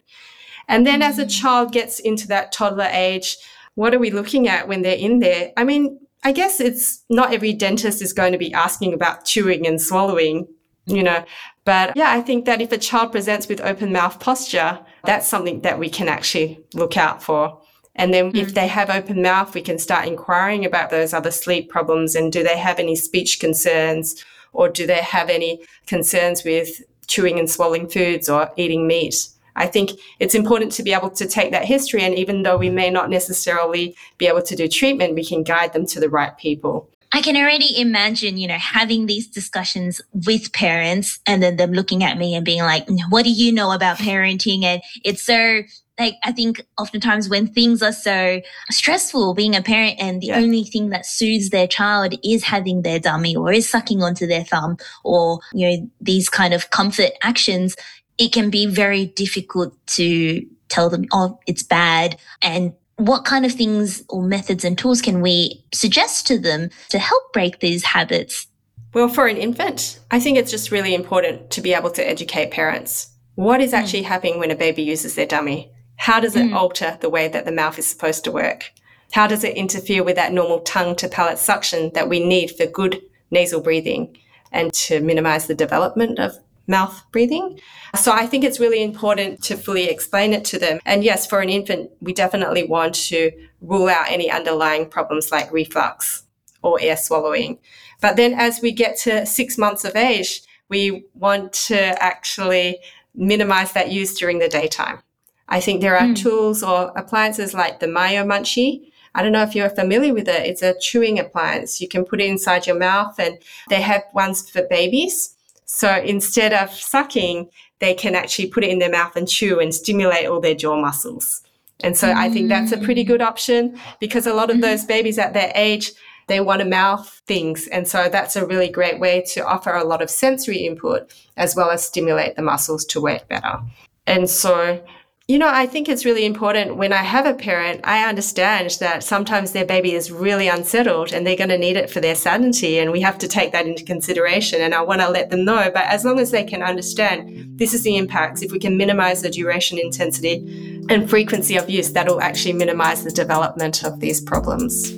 And 0.68 0.86
then 0.86 1.02
as 1.02 1.20
a 1.20 1.26
mm. 1.26 1.42
child 1.42 1.72
gets 1.72 2.00
into 2.00 2.28
that 2.28 2.52
toddler 2.52 2.90
age, 2.92 3.38
what 3.76 3.94
are 3.94 4.00
we 4.00 4.12
looking 4.12 4.48
at 4.48 4.68
when 4.68 4.82
they're 4.82 4.96
in 4.96 5.20
there? 5.20 5.52
I 5.58 5.64
mean, 5.64 6.00
I 6.24 6.32
guess 6.32 6.60
it's 6.60 7.04
not 7.10 7.34
every 7.34 7.54
dentist 7.54 8.02
is 8.02 8.14
going 8.14 8.32
to 8.32 8.38
be 8.38 8.54
asking 8.54 8.94
about 8.94 9.26
chewing 9.26 9.68
and 9.68 9.80
swallowing, 9.80 10.48
you 10.86 11.04
know. 11.04 11.24
But 11.66 11.96
yeah, 11.96 12.12
I 12.12 12.22
think 12.22 12.46
that 12.46 12.62
if 12.62 12.72
a 12.72 12.78
child 12.78 13.12
presents 13.12 13.48
with 13.48 13.62
open 13.62 13.92
mouth 13.92 14.20
posture, 14.20 14.80
that's 15.04 15.28
something 15.28 15.62
that 15.62 15.78
we 15.78 15.90
can 15.90 16.08
actually 16.08 16.64
look 16.74 16.98
out 16.98 17.22
for. 17.22 17.62
And 17.96 18.14
then 18.14 18.32
mm. 18.32 18.38
if 18.38 18.54
they 18.54 18.68
have 18.68 18.90
open 18.90 19.22
mouth, 19.22 19.54
we 19.54 19.62
can 19.62 19.80
start 19.80 20.08
inquiring 20.08 20.66
about 20.66 20.90
those 20.90 21.14
other 21.14 21.32
sleep 21.32 21.70
problems 21.70 22.16
and 22.16 22.32
do 22.32 22.44
they 22.44 22.58
have 22.58 22.80
any 22.80 22.96
speech 22.96 23.40
concerns 23.40 24.24
or 24.54 24.70
do 24.70 24.86
they 24.86 25.02
have 25.02 25.30
any 25.30 25.64
concerns 25.86 26.44
with 26.44 26.82
chewing 27.08 27.40
and 27.40 27.50
swallowing 27.50 27.88
foods 27.88 28.30
or 28.30 28.52
eating 28.58 28.88
meat? 28.88 29.30
I 29.56 29.68
think 29.68 29.92
it's 30.20 30.36
important 30.36 30.74
to 30.74 30.84
be 30.84 30.94
able 30.94 31.10
to 31.12 31.26
take 31.26 31.52
that 31.52 31.66
history. 31.66 32.02
And 32.04 32.14
even 32.16 32.44
though 32.44 32.58
we 32.58 32.70
may 32.70 32.90
not 32.90 33.10
necessarily 33.10 33.96
be 34.18 34.28
able 34.28 34.42
to 34.42 34.56
do 34.56 34.68
treatment, 34.68 35.16
we 35.16 35.24
can 35.24 35.44
guide 35.44 35.72
them 35.72 35.86
to 35.88 36.00
the 36.00 36.10
right 36.10 36.38
people. 36.38 36.90
I 37.14 37.22
can 37.22 37.38
already 37.38 37.80
imagine, 37.80 38.38
you 38.38 38.48
know, 38.48 38.58
having 38.58 39.06
these 39.06 39.28
discussions 39.28 40.02
with 40.26 40.52
parents 40.52 41.20
and 41.26 41.42
then 41.42 41.56
them 41.56 41.72
looking 41.72 42.04
at 42.04 42.18
me 42.18 42.36
and 42.36 42.44
being 42.44 42.64
like, 42.64 42.86
what 43.08 43.24
do 43.24 43.32
you 43.32 43.54
know 43.54 43.72
about 43.72 43.98
parenting? 43.98 44.64
And 44.66 44.82
it's 45.06 45.22
so 45.22 45.62
like 46.00 46.16
I 46.24 46.32
think 46.32 46.66
oftentimes 46.78 47.30
when 47.30 47.48
things 47.48 47.82
are 47.82 47.94
so 47.94 48.42
stressful 48.70 49.34
being 49.34 49.56
a 49.56 49.62
parent 49.62 49.96
and 50.00 50.22
the 50.22 50.28
yeah. 50.28 50.38
only 50.38 50.64
thing 50.64 50.90
that 50.90 51.06
soothes 51.06 51.52
their 51.52 51.68
child 51.68 52.16
is 52.24 52.44
having 52.44 52.82
their 52.82 53.00
dummy 53.00 53.36
or 53.36 53.52
is 53.52 53.70
sucking 53.70 54.04
onto 54.04 54.28
their 54.28 54.44
thumb 54.44 54.78
or 55.04 55.40
you 55.54 55.70
know 55.70 55.90
these 56.02 56.28
kind 56.28 56.54
of 56.54 56.70
comfort 56.70 57.12
actions 57.24 57.76
it 58.18 58.32
can 58.32 58.50
be 58.50 58.66
very 58.66 59.08
difficult 59.08 59.74
to 59.88 60.46
tell 60.70 60.90
them, 60.90 61.06
oh, 61.12 61.40
it's 61.48 61.64
bad. 61.64 62.18
And 62.42 62.74
what 62.98 63.26
kind 63.26 63.46
of 63.46 63.52
things 63.52 64.04
or 64.10 64.24
methods 64.24 64.64
and 64.64 64.78
tools 64.78 65.02
can 65.02 65.22
we 65.22 65.64
suggest 65.74 66.28
to 66.28 66.40
them 66.40 66.70
to 66.90 67.00
help 67.00 67.34
break 67.34 67.60
these 67.60 67.84
habits? 67.84 68.48
Well, 68.94 69.10
for 69.10 69.28
an 69.28 69.38
infant, 69.38 70.00
I 70.12 70.20
think 70.20 70.38
it's 70.38 70.52
just 70.52 70.72
really 70.72 70.96
important 70.96 71.50
to 71.52 71.62
be 71.62 71.74
able 71.74 71.92
to 71.92 72.08
educate 72.08 72.52
parents. 72.52 73.10
What 73.36 73.60
is 73.60 73.74
actually 73.74 74.04
mm. 74.04 74.08
happening 74.08 74.40
when 74.40 74.52
a 74.52 74.56
baby 74.56 74.84
uses 74.84 75.16
their 75.16 75.26
dummy? 75.26 75.72
How 75.98 76.20
does 76.20 76.36
it 76.36 76.48
mm. 76.48 76.56
alter 76.56 76.98
the 77.02 77.10
way 77.10 77.28
that 77.28 77.46
the 77.46 77.52
mouth 77.52 77.80
is 77.80 77.88
supposed 77.88 78.24
to 78.26 78.32
work? 78.32 78.72
How 79.12 79.28
does 79.28 79.44
it 79.44 79.56
interfere 79.56 80.04
with 80.04 80.16
that 80.16 80.34
normal 80.34 80.60
tongue 80.62 80.96
to 80.98 81.08
palate 81.08 81.40
suction 81.40 81.92
that 81.94 82.10
we 82.10 82.26
need 82.26 82.52
for 82.52 82.66
good 82.66 83.02
nasal 83.32 83.62
breathing 83.62 84.18
and 84.52 84.74
to 84.74 85.00
minimize 85.02 85.48
the 85.48 85.56
development 85.56 86.20
of 86.20 86.38
mouth 86.68 87.04
breathing. 87.12 87.60
So 87.96 88.12
I 88.12 88.26
think 88.26 88.44
it's 88.44 88.60
really 88.60 88.82
important 88.82 89.44
to 89.44 89.58
fully 89.58 89.88
explain 89.90 90.34
it 90.34 90.46
to 90.46 90.60
them. 90.60 90.80
And 90.86 91.04
yes, 91.04 91.28
for 91.28 91.42
an 91.42 91.50
infant, 91.50 91.92
we 92.02 92.14
definitely 92.14 92.64
want 92.64 92.96
to 93.10 93.32
rule 93.62 93.88
out 93.88 94.10
any 94.10 94.32
underlying 94.32 94.90
problems 94.90 95.32
like 95.32 95.52
reflux 95.52 96.24
or 96.64 96.80
air 96.82 96.98
swallowing. 96.98 97.60
But 98.02 98.16
then 98.16 98.34
as 98.34 98.62
we 98.62 98.72
get 98.72 98.98
to 99.00 99.26
six 99.26 99.58
months 99.58 99.86
of 99.86 99.96
age, 99.96 100.42
we 100.70 101.06
want 101.14 101.54
to 101.54 102.04
actually 102.04 102.80
minimize 103.14 103.72
that 103.74 103.92
use 103.92 104.18
during 104.18 104.40
the 104.40 104.50
daytime. 104.50 105.00
I 105.48 105.60
think 105.60 105.82
there 105.82 105.98
are 105.98 106.08
mm. 106.08 106.16
tools 106.16 106.64
or 106.64 106.92
appliances 106.96 107.54
like 107.54 107.80
the 107.80 107.88
Myo 107.88 108.26
Munchee. 108.26 108.92
I 109.14 109.24
don't 109.24 109.32
know 109.32 109.44
if 109.44 109.56
you're 109.56 109.70
familiar 109.70 110.14
with 110.14 110.28
it. 110.28 110.46
It's 110.46 110.62
a 110.62 110.78
chewing 110.80 111.20
appliance. 111.20 111.80
You 111.80 111.88
can 111.88 112.04
put 112.04 112.20
it 112.20 112.26
inside 112.26 112.68
your 112.68 112.78
mouth 112.78 113.18
and 113.20 113.38
they 113.70 113.82
have 113.82 114.04
ones 114.14 114.50
for 114.50 114.64
babies 114.64 115.36
so 115.66 115.98
instead 115.98 116.54
of 116.54 116.72
sucking, 116.72 117.50
they 117.80 117.94
can 117.94 118.16
actually 118.16 118.48
put 118.48 118.64
it 118.64 118.70
in 118.70 118.80
their 118.80 118.90
mouth 118.90 119.16
and 119.16 119.28
chew 119.28 119.60
and 119.60 119.74
stimulate 119.74 120.28
all 120.28 120.40
their 120.40 120.56
jaw 120.56 120.80
muscles. 120.80 121.42
And 121.82 121.98
so 121.98 122.08
mm. 122.08 122.16
I 122.16 122.30
think 122.30 122.48
that's 122.48 122.72
a 122.72 122.78
pretty 122.78 123.04
good 123.04 123.22
option 123.22 123.78
because 124.00 124.26
a 124.26 124.34
lot 124.34 124.50
of 124.50 124.62
those 124.62 124.86
babies 124.86 125.20
at 125.20 125.34
their 125.34 125.52
age, 125.56 125.92
they 126.28 126.40
want 126.40 126.62
to 126.62 126.68
mouth 126.68 127.22
things. 127.28 127.68
And 127.68 127.88
so 127.88 128.08
that's 128.10 128.36
a 128.36 128.46
really 128.46 128.70
great 128.70 129.00
way 129.00 129.22
to 129.34 129.46
offer 129.46 129.74
a 129.74 129.84
lot 129.84 130.02
of 130.02 130.10
sensory 130.10 130.66
input 130.66 131.14
as 131.36 131.56
well 131.56 131.70
as 131.70 131.86
stimulate 131.86 132.36
the 132.36 132.42
muscles 132.42 132.86
to 132.86 133.02
work 133.02 133.28
better. 133.28 133.60
And 134.08 134.30
so 134.30 134.82
you 135.28 135.40
know, 135.40 135.50
I 135.50 135.66
think 135.66 135.90
it's 135.90 136.06
really 136.06 136.24
important 136.24 136.78
when 136.78 136.94
I 136.94 137.02
have 137.02 137.26
a 137.26 137.34
parent, 137.34 137.82
I 137.84 138.08
understand 138.08 138.78
that 138.80 139.04
sometimes 139.04 139.54
their 139.54 139.66
baby 139.66 139.94
is 139.94 140.12
really 140.12 140.48
unsettled 140.48 141.14
and 141.14 141.26
they're 141.26 141.36
going 141.36 141.50
to 141.50 141.58
need 141.58 141.78
it 141.78 141.90
for 141.90 142.00
their 142.00 142.14
sanity. 142.14 142.78
And 142.78 142.92
we 142.92 143.02
have 143.02 143.18
to 143.18 143.28
take 143.28 143.52
that 143.52 143.66
into 143.66 143.84
consideration. 143.84 144.62
And 144.62 144.76
I 144.76 144.84
want 144.84 145.02
to 145.02 145.10
let 145.10 145.32
them 145.32 145.44
know. 145.44 145.72
But 145.74 145.86
as 145.86 146.06
long 146.06 146.20
as 146.20 146.30
they 146.30 146.44
can 146.44 146.62
understand 146.62 147.58
this 147.58 147.74
is 147.74 147.82
the 147.82 147.98
impacts, 147.98 148.44
if 148.44 148.52
we 148.52 148.60
can 148.60 148.78
minimize 148.78 149.24
the 149.24 149.32
duration, 149.32 149.80
intensity, 149.80 150.86
and 150.90 151.10
frequency 151.10 151.58
of 151.58 151.72
use, 151.72 151.92
that'll 151.92 152.22
actually 152.22 152.54
minimize 152.54 153.04
the 153.04 153.12
development 153.12 153.84
of 153.84 154.00
these 154.00 154.22
problems. 154.22 154.92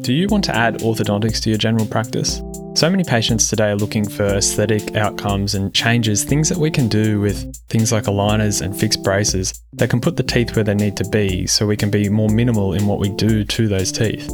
Do 0.00 0.14
you 0.14 0.28
want 0.28 0.44
to 0.44 0.56
add 0.56 0.78
orthodontics 0.78 1.42
to 1.42 1.50
your 1.50 1.58
general 1.58 1.84
practice? 1.84 2.40
So 2.80 2.88
many 2.88 3.04
patients 3.04 3.46
today 3.46 3.72
are 3.72 3.76
looking 3.76 4.08
for 4.08 4.24
aesthetic 4.24 4.96
outcomes 4.96 5.54
and 5.54 5.74
changes, 5.74 6.24
things 6.24 6.48
that 6.48 6.56
we 6.56 6.70
can 6.70 6.88
do 6.88 7.20
with 7.20 7.54
things 7.68 7.92
like 7.92 8.04
aligners 8.04 8.62
and 8.62 8.74
fixed 8.74 9.02
braces 9.04 9.52
that 9.74 9.90
can 9.90 10.00
put 10.00 10.16
the 10.16 10.22
teeth 10.22 10.56
where 10.56 10.64
they 10.64 10.74
need 10.74 10.96
to 10.96 11.04
be 11.10 11.46
so 11.46 11.66
we 11.66 11.76
can 11.76 11.90
be 11.90 12.08
more 12.08 12.30
minimal 12.30 12.72
in 12.72 12.86
what 12.86 12.98
we 12.98 13.10
do 13.10 13.44
to 13.44 13.68
those 13.68 13.92
teeth. 13.92 14.30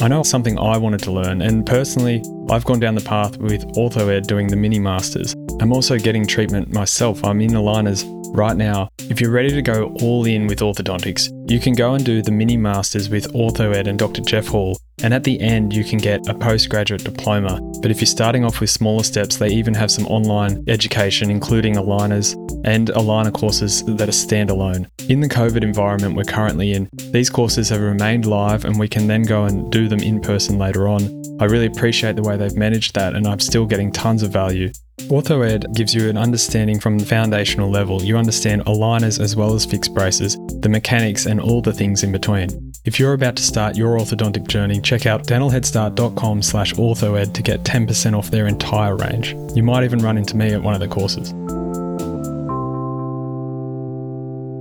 I 0.00 0.08
know 0.08 0.20
it's 0.20 0.30
something 0.30 0.58
I 0.58 0.78
wanted 0.78 1.00
to 1.00 1.12
learn, 1.12 1.42
and 1.42 1.66
personally, 1.66 2.22
I've 2.48 2.64
gone 2.64 2.80
down 2.80 2.94
the 2.94 3.02
path 3.02 3.36
with 3.36 3.66
OrthoEd 3.74 4.26
doing 4.26 4.46
the 4.46 4.56
mini 4.56 4.78
masters. 4.78 5.34
I'm 5.60 5.70
also 5.70 5.98
getting 5.98 6.26
treatment 6.26 6.72
myself. 6.72 7.22
I'm 7.22 7.42
in 7.42 7.50
aligners 7.50 8.06
right 8.34 8.56
now. 8.56 8.88
If 9.10 9.20
you're 9.20 9.30
ready 9.30 9.50
to 9.50 9.60
go 9.60 9.94
all 10.00 10.24
in 10.24 10.46
with 10.46 10.60
orthodontics, 10.60 11.28
you 11.50 11.60
can 11.60 11.74
go 11.74 11.92
and 11.92 12.02
do 12.02 12.22
the 12.22 12.30
mini 12.30 12.56
masters 12.56 13.10
with 13.10 13.30
OrthoEd 13.34 13.86
and 13.86 13.98
Dr. 13.98 14.22
Jeff 14.22 14.46
Hall, 14.46 14.78
and 15.02 15.14
at 15.14 15.24
the 15.24 15.40
end, 15.40 15.72
you 15.72 15.84
can 15.84 15.98
get 15.98 16.28
a 16.28 16.34
postgraduate 16.34 17.04
diploma. 17.04 17.60
But 17.80 17.90
if 17.90 18.00
you're 18.00 18.06
starting 18.06 18.44
off 18.44 18.60
with 18.60 18.70
smaller 18.70 19.02
steps, 19.02 19.36
they 19.36 19.48
even 19.48 19.74
have 19.74 19.90
some 19.90 20.06
online 20.06 20.64
education, 20.68 21.30
including 21.30 21.74
aligners 21.74 22.34
and 22.64 22.88
aligner 22.88 23.32
courses 23.32 23.82
that 23.84 24.08
are 24.08 24.12
standalone. 24.12 24.88
In 25.08 25.20
the 25.20 25.28
COVID 25.28 25.62
environment 25.62 26.14
we're 26.14 26.24
currently 26.24 26.72
in, 26.72 26.88
these 27.10 27.30
courses 27.30 27.68
have 27.70 27.80
remained 27.80 28.26
live 28.26 28.64
and 28.64 28.78
we 28.78 28.88
can 28.88 29.06
then 29.06 29.22
go 29.22 29.44
and 29.44 29.70
do 29.72 29.88
them 29.88 30.00
in 30.00 30.20
person 30.20 30.58
later 30.58 30.88
on. 30.88 31.20
I 31.40 31.46
really 31.46 31.66
appreciate 31.66 32.16
the 32.16 32.22
way 32.22 32.36
they've 32.36 32.54
managed 32.54 32.94
that, 32.96 33.14
and 33.14 33.26
I'm 33.26 33.40
still 33.40 33.64
getting 33.64 33.90
tons 33.90 34.22
of 34.22 34.30
value. 34.30 34.70
OrthoEd 35.08 35.74
gives 35.74 35.94
you 35.94 36.10
an 36.10 36.18
understanding 36.18 36.78
from 36.78 36.98
the 36.98 37.06
foundational 37.06 37.70
level. 37.70 38.02
You 38.02 38.18
understand 38.18 38.66
aligners 38.66 39.18
as 39.18 39.34
well 39.34 39.54
as 39.54 39.64
fixed 39.64 39.94
braces, 39.94 40.36
the 40.60 40.68
mechanics, 40.68 41.24
and 41.24 41.40
all 41.40 41.62
the 41.62 41.72
things 41.72 42.02
in 42.02 42.12
between. 42.12 42.69
If 42.82 42.98
you're 42.98 43.12
about 43.12 43.36
to 43.36 43.42
start 43.42 43.76
your 43.76 43.98
orthodontic 43.98 44.48
journey, 44.48 44.80
check 44.80 45.04
out 45.04 45.26
dentalheadstart.com 45.26 46.40
slash 46.40 46.72
orthoed 46.74 47.34
to 47.34 47.42
get 47.42 47.62
10% 47.62 48.16
off 48.16 48.30
their 48.30 48.46
entire 48.46 48.96
range. 48.96 49.34
You 49.54 49.62
might 49.62 49.84
even 49.84 49.98
run 49.98 50.16
into 50.16 50.34
me 50.34 50.54
at 50.54 50.62
one 50.62 50.72
of 50.72 50.80
the 50.80 50.88
courses. 50.88 51.30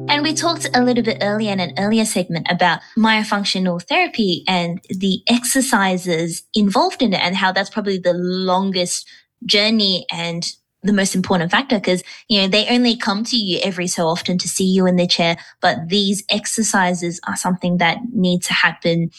And 0.09 0.21
we 0.21 0.33
talked 0.33 0.69
a 0.73 0.83
little 0.83 1.03
bit 1.03 1.19
earlier 1.21 1.53
in 1.53 1.61
an 1.61 1.73
earlier 1.77 2.03
segment 2.03 2.47
about 2.49 2.81
myofunctional 2.97 3.81
therapy 3.81 4.43
and 4.49 4.81
the 4.89 5.21
exercises 5.27 6.43
involved 6.53 7.01
in 7.01 7.13
it 7.13 7.21
and 7.21 7.37
how 7.37 7.53
that's 7.53 7.69
probably 7.69 7.99
the 7.99 8.13
longest 8.13 9.07
journey 9.45 10.05
and 10.11 10.51
the 10.83 10.93
most 10.93 11.13
important 11.13 11.51
factor 11.51 11.77
because 11.77 12.03
you 12.29 12.41
know 12.41 12.47
they 12.47 12.67
only 12.67 12.95
come 12.95 13.23
to 13.23 13.35
you 13.35 13.59
every 13.63 13.87
so 13.87 14.07
often 14.07 14.37
to 14.37 14.47
see 14.47 14.63
you 14.63 14.87
in 14.87 14.95
the 14.95 15.07
chair 15.07 15.37
but 15.61 15.77
these 15.87 16.23
exercises 16.29 17.19
are 17.27 17.35
something 17.35 17.77
that 17.77 17.97
need 18.13 18.41
to 18.41 18.53
happen 18.53 19.09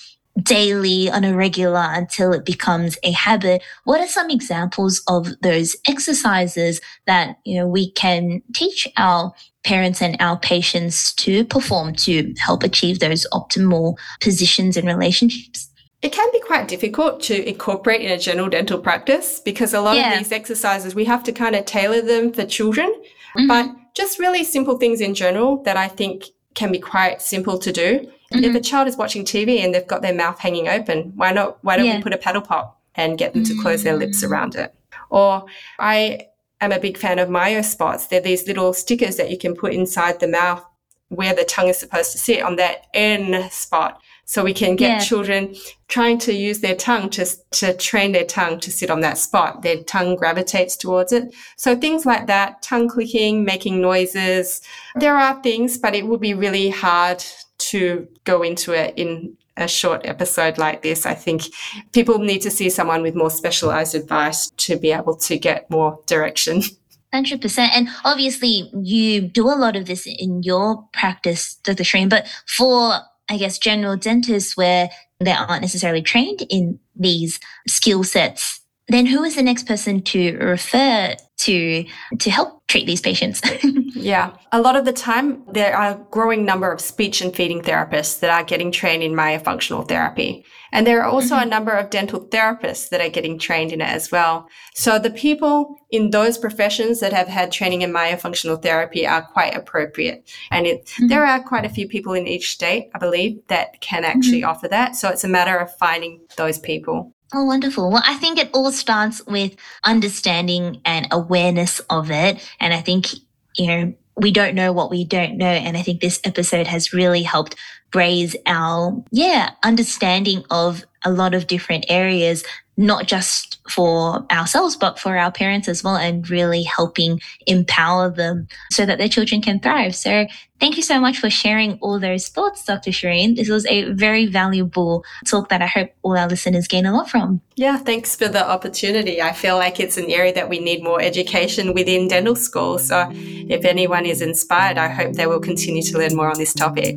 daily 0.43 1.11
on 1.11 1.25
a 1.25 1.35
regular 1.35 1.85
until 1.93 2.33
it 2.33 2.45
becomes 2.45 2.97
a 3.03 3.11
habit. 3.11 3.63
What 3.85 4.01
are 4.01 4.07
some 4.07 4.31
examples 4.31 5.03
of 5.09 5.29
those 5.43 5.77
exercises 5.89 6.81
that 7.07 7.39
you 7.45 7.59
know 7.59 7.67
we 7.67 7.91
can 7.93 8.43
teach 8.55 8.89
our 8.97 9.33
parents 9.65 10.01
and 10.01 10.17
our 10.21 10.39
patients 10.39 11.13
to 11.15 11.45
perform 11.45 11.95
to 11.95 12.33
help 12.39 12.63
achieve 12.63 13.01
those 13.01 13.27
optimal 13.33 13.99
positions 14.21 14.77
and 14.77 14.87
relationships 14.87 15.70
it 16.03 16.13
can 16.13 16.29
be 16.33 16.41
quite 16.41 16.67
difficult 16.67 17.21
to 17.23 17.49
incorporate 17.49 18.01
in 18.01 18.11
a 18.11 18.19
general 18.19 18.49
dental 18.49 18.79
practice 18.79 19.39
because 19.41 19.75
a 19.75 19.81
lot 19.81 19.97
yeah. 19.97 20.13
of 20.13 20.19
these 20.19 20.33
exercises 20.33 20.95
we 20.95 21.05
have 21.05 21.23
to 21.25 21.33
kind 21.33 21.55
of 21.55 21.67
tailor 21.67 22.01
them 22.01 22.33
for 22.33 22.45
children. 22.47 22.89
Mm-hmm. 23.37 23.47
But 23.47 23.95
just 23.95 24.19
really 24.19 24.45
simple 24.45 24.79
things 24.79 25.01
in 25.01 25.15
general 25.15 25.63
that 25.65 25.77
I 25.77 25.89
think 25.89 26.25
can 26.55 26.73
be 26.73 26.79
quite 26.79 27.21
simple 27.21 27.59
to 27.59 27.73
do. 27.73 28.11
Mm-hmm. 28.33 28.45
If 28.45 28.55
a 28.55 28.61
child 28.61 28.89
is 28.89 28.97
watching 28.97 29.25
TV 29.25 29.59
and 29.59 29.75
they've 29.75 29.87
got 29.87 30.03
their 30.03 30.15
mouth 30.15 30.39
hanging 30.39 30.69
open, 30.69 31.13
why 31.17 31.33
not 31.33 31.63
why 31.63 31.77
don't 31.77 31.87
yeah. 31.87 31.97
we 31.97 32.03
put 32.03 32.15
a 32.15 32.19
paddle 32.19 32.43
pop 32.43 32.81
and 32.95 33.19
get 33.19 33.35
them 33.35 33.45
to 33.45 33.61
close 33.61 33.83
their 33.83 33.97
lips 33.97 34.25
mm. 34.25 34.31
around 34.31 34.55
it? 34.55 34.75
Or 35.11 35.45
I 35.79 36.29
am 36.61 36.73
a 36.73 36.81
big 36.81 36.97
fan 36.97 37.19
of 37.19 37.29
MyoSpots. 37.29 38.09
They're 38.09 38.21
these 38.21 38.47
little 38.47 38.73
stickers 38.73 39.17
that 39.17 39.31
you 39.31 39.39
can 39.39 39.55
put 39.55 39.75
inside 39.75 40.21
the 40.21 40.29
mouth 40.29 40.65
where 41.09 41.35
the 41.35 41.45
tongue 41.45 41.69
is 41.69 41.79
supposed 41.79 42.13
to 42.13 42.19
sit 42.19 42.43
on 42.43 42.57
that 42.57 42.87
N 42.95 43.51
spot. 43.51 44.01
So 44.31 44.45
we 44.45 44.55
can 44.55 44.77
get 44.77 44.91
yeah. 44.91 44.99
children 45.01 45.57
trying 45.89 46.17
to 46.19 46.33
use 46.33 46.61
their 46.61 46.77
tongue 46.77 47.11
to, 47.11 47.27
to 47.51 47.77
train 47.77 48.13
their 48.13 48.25
tongue 48.25 48.61
to 48.61 48.71
sit 48.71 48.89
on 48.89 49.01
that 49.01 49.19
spot. 49.19 49.63
Their 49.63 49.83
tongue 49.83 50.15
gravitates 50.15 50.77
towards 50.77 51.13
it. 51.13 51.35
So 51.57 51.77
things 51.77 52.07
like 52.07 52.29
that, 52.29 52.63
tongue 52.63 52.89
clicking, 52.89 53.45
making 53.45 53.81
noises. 53.81 54.61
There 54.95 55.17
are 55.17 55.43
things, 55.43 55.79
but 55.79 55.97
it 55.97 56.07
would 56.07 56.21
be 56.21 56.33
really 56.33 56.71
hard 56.71 57.25
to 57.71 58.07
go 58.23 58.45
into 58.45 58.73
it 58.73 58.95
in 58.97 59.37
a 59.57 59.67
short 59.67 60.03
episode 60.07 60.59
like 60.59 60.83
this. 60.83 61.07
I 61.07 61.15
think 61.15 61.43
people 61.91 62.21
need 62.21 62.43
to 62.43 62.53
see 62.53 62.71
someone 62.71 63.03
with 63.03 63.17
more 63.17 63.31
specialized 63.31 63.97
advice 63.97 64.49
to 64.59 64.77
be 64.77 64.93
able 64.93 65.17
to 65.17 65.41
get 65.41 65.69
more 65.73 65.99
direction. 66.07 66.63
100%. 67.13 67.59
And 67.59 67.89
obviously, 68.05 68.71
you 68.73 69.23
do 69.23 69.49
a 69.49 69.59
lot 69.59 69.75
of 69.75 69.87
this 69.87 70.07
in 70.07 70.45
your 70.45 70.85
practice, 70.93 71.57
Dr. 71.65 71.83
Shereen, 71.83 72.09
but 72.09 72.29
for 72.47 73.01
I 73.31 73.39
guess, 73.39 73.59
general 73.59 73.97
dentists 73.97 74.57
where 74.57 74.91
they 75.21 75.33
aren't 75.33 75.63
necessarily 75.63 76.03
trained 76.03 76.43
in 76.51 76.81
these 76.97 77.39
skill 77.69 78.03
sets, 78.03 78.61
then 78.89 79.07
who 79.07 79.23
is 79.23 79.37
the 79.37 79.43
next 79.43 79.67
person 79.67 80.03
to 80.03 80.37
refer 80.39 81.15
to 81.41 81.85
to 82.19 82.31
help 82.31 82.67
treat 82.69 82.87
these 82.87 83.01
patients? 83.01 83.41
yeah. 83.95 84.33
A 84.53 84.61
lot 84.61 84.77
of 84.77 84.85
the 84.85 84.93
time 84.93 85.43
there 85.53 85.77
are 85.77 85.93
a 85.93 86.07
growing 86.11 86.45
number 86.45 86.71
of 86.71 86.81
speech 86.81 87.21
and 87.21 87.35
feeding 87.35 87.63
therapists 87.63 88.21
that 88.21 88.31
are 88.31 88.45
getting 88.45 88.71
trained 88.71 89.03
in 89.03 89.13
myofunctional 89.13 89.87
therapy. 89.87 90.45
And 90.73 90.87
there 90.87 91.01
are 91.03 91.11
also 91.11 91.35
mm-hmm. 91.35 91.47
a 91.47 91.51
number 91.51 91.73
of 91.73 91.91
dental 91.91 92.21
therapists 92.27 92.91
that 92.91 93.01
are 93.01 93.09
getting 93.09 93.39
trained 93.39 93.73
in 93.73 93.81
it 93.81 93.89
as 93.89 94.13
well. 94.13 94.49
So 94.75 94.99
the 94.99 95.11
people 95.11 95.77
in 95.91 96.11
those 96.11 96.39
professions 96.39 97.01
that 97.01 97.13
have 97.13 97.29
had 97.29 97.51
training 97.51 97.83
in 97.83 97.93
myofunctional 97.93 98.63
therapy 98.63 99.07
are 99.07 99.23
quite 99.23 99.57
appropriate. 99.57 100.31
And 100.51 100.67
it, 100.67 100.87
mm-hmm. 100.87 101.09
there 101.09 101.27
are 101.27 101.43
quite 101.43 101.65
a 101.65 101.71
few 101.71 101.89
people 101.89 102.13
in 102.13 102.27
each 102.27 102.53
state, 102.53 102.91
I 102.95 102.99
believe, 102.99 103.41
that 103.49 103.81
can 103.81 104.05
actually 104.05 104.43
mm-hmm. 104.43 104.51
offer 104.51 104.69
that. 104.69 104.95
So 104.95 105.09
it's 105.09 105.25
a 105.25 105.29
matter 105.29 105.57
of 105.57 105.77
finding 105.77 106.21
those 106.37 106.59
people. 106.59 107.15
Oh, 107.33 107.45
wonderful. 107.45 107.91
Well, 107.91 108.03
I 108.05 108.17
think 108.17 108.39
it 108.39 108.51
all 108.53 108.73
starts 108.73 109.25
with 109.27 109.55
understanding 109.85 110.81
and 110.85 111.07
awareness 111.13 111.81
of 111.91 112.11
it. 112.11 112.45
And 112.59 112.75
I 112.75 112.81
think, 112.81 113.09
you 113.57 113.67
know, 113.67 113.95
we 114.17 114.33
don't 114.33 114.55
know 114.55 114.73
what 114.73 114.91
we 114.91 115.05
don't 115.05 115.37
know. 115.37 115.47
And 115.47 115.77
I 115.77 115.83
think 115.83 116.01
this 116.01 116.21
episode 116.25 116.67
has 116.67 116.93
really 116.93 117.23
helped 117.23 117.55
raise 117.95 118.35
our, 118.47 119.03
yeah, 119.13 119.51
understanding 119.63 120.45
of 120.51 120.85
a 121.05 121.13
lot 121.13 121.35
of 121.35 121.47
different 121.47 121.87
areas, 121.89 122.45
not 122.81 123.07
just 123.07 123.59
for 123.71 124.25
ourselves, 124.33 124.75
but 124.75 124.99
for 124.99 125.17
our 125.17 125.31
parents 125.31 125.69
as 125.69 125.85
well, 125.85 125.97
and 125.97 126.29
really 126.31 126.63
helping 126.63 127.21
empower 127.47 128.11
them 128.11 128.49
so 128.71 128.87
that 128.87 128.97
their 128.97 129.09
children 129.09 129.43
can 129.43 129.61
thrive. 129.61 129.95
So 129.95 130.27
thank 130.61 130.79
you 130.79 130.83
so 130.83 130.99
much 130.99 131.19
for 131.19 131.29
sharing 131.29 131.75
all 131.81 132.01
those 132.01 132.29
thoughts, 132.29 132.65
Dr. 132.65 132.91
Shereen. 132.91 133.37
This 133.37 133.51
was 133.51 133.67
a 133.67 133.93
very 133.93 134.25
valuable 134.25 135.05
talk 135.27 135.51
that 135.51 135.61
I 135.61 135.67
hope 135.67 135.91
all 136.03 136.17
our 136.17 136.27
listeners 136.27 136.67
gain 136.67 136.87
a 136.87 136.93
lot 136.93 137.11
from. 137.11 137.43
Yeah, 137.57 137.77
thanks 137.77 138.17
for 138.17 138.29
the 138.29 138.49
opportunity. 138.49 139.21
I 139.21 139.35
feel 139.35 139.57
like 139.57 139.79
it's 139.79 139.99
an 139.99 140.11
area 140.11 140.33
that 140.33 140.49
we 140.49 140.59
need 140.59 140.83
more 140.83 141.03
education 141.03 141.75
within 141.75 142.09
dental 142.09 142.35
school. 142.35 142.79
So 142.79 143.11
if 143.13 143.67
anyone 143.67 144.07
is 144.07 144.23
inspired, 144.23 144.79
I 144.79 144.89
hope 144.89 145.13
they 145.13 145.27
will 145.27 145.41
continue 145.41 145.83
to 145.83 145.99
learn 145.99 146.17
more 146.17 146.31
on 146.31 146.39
this 146.39 146.55
topic. 146.55 146.97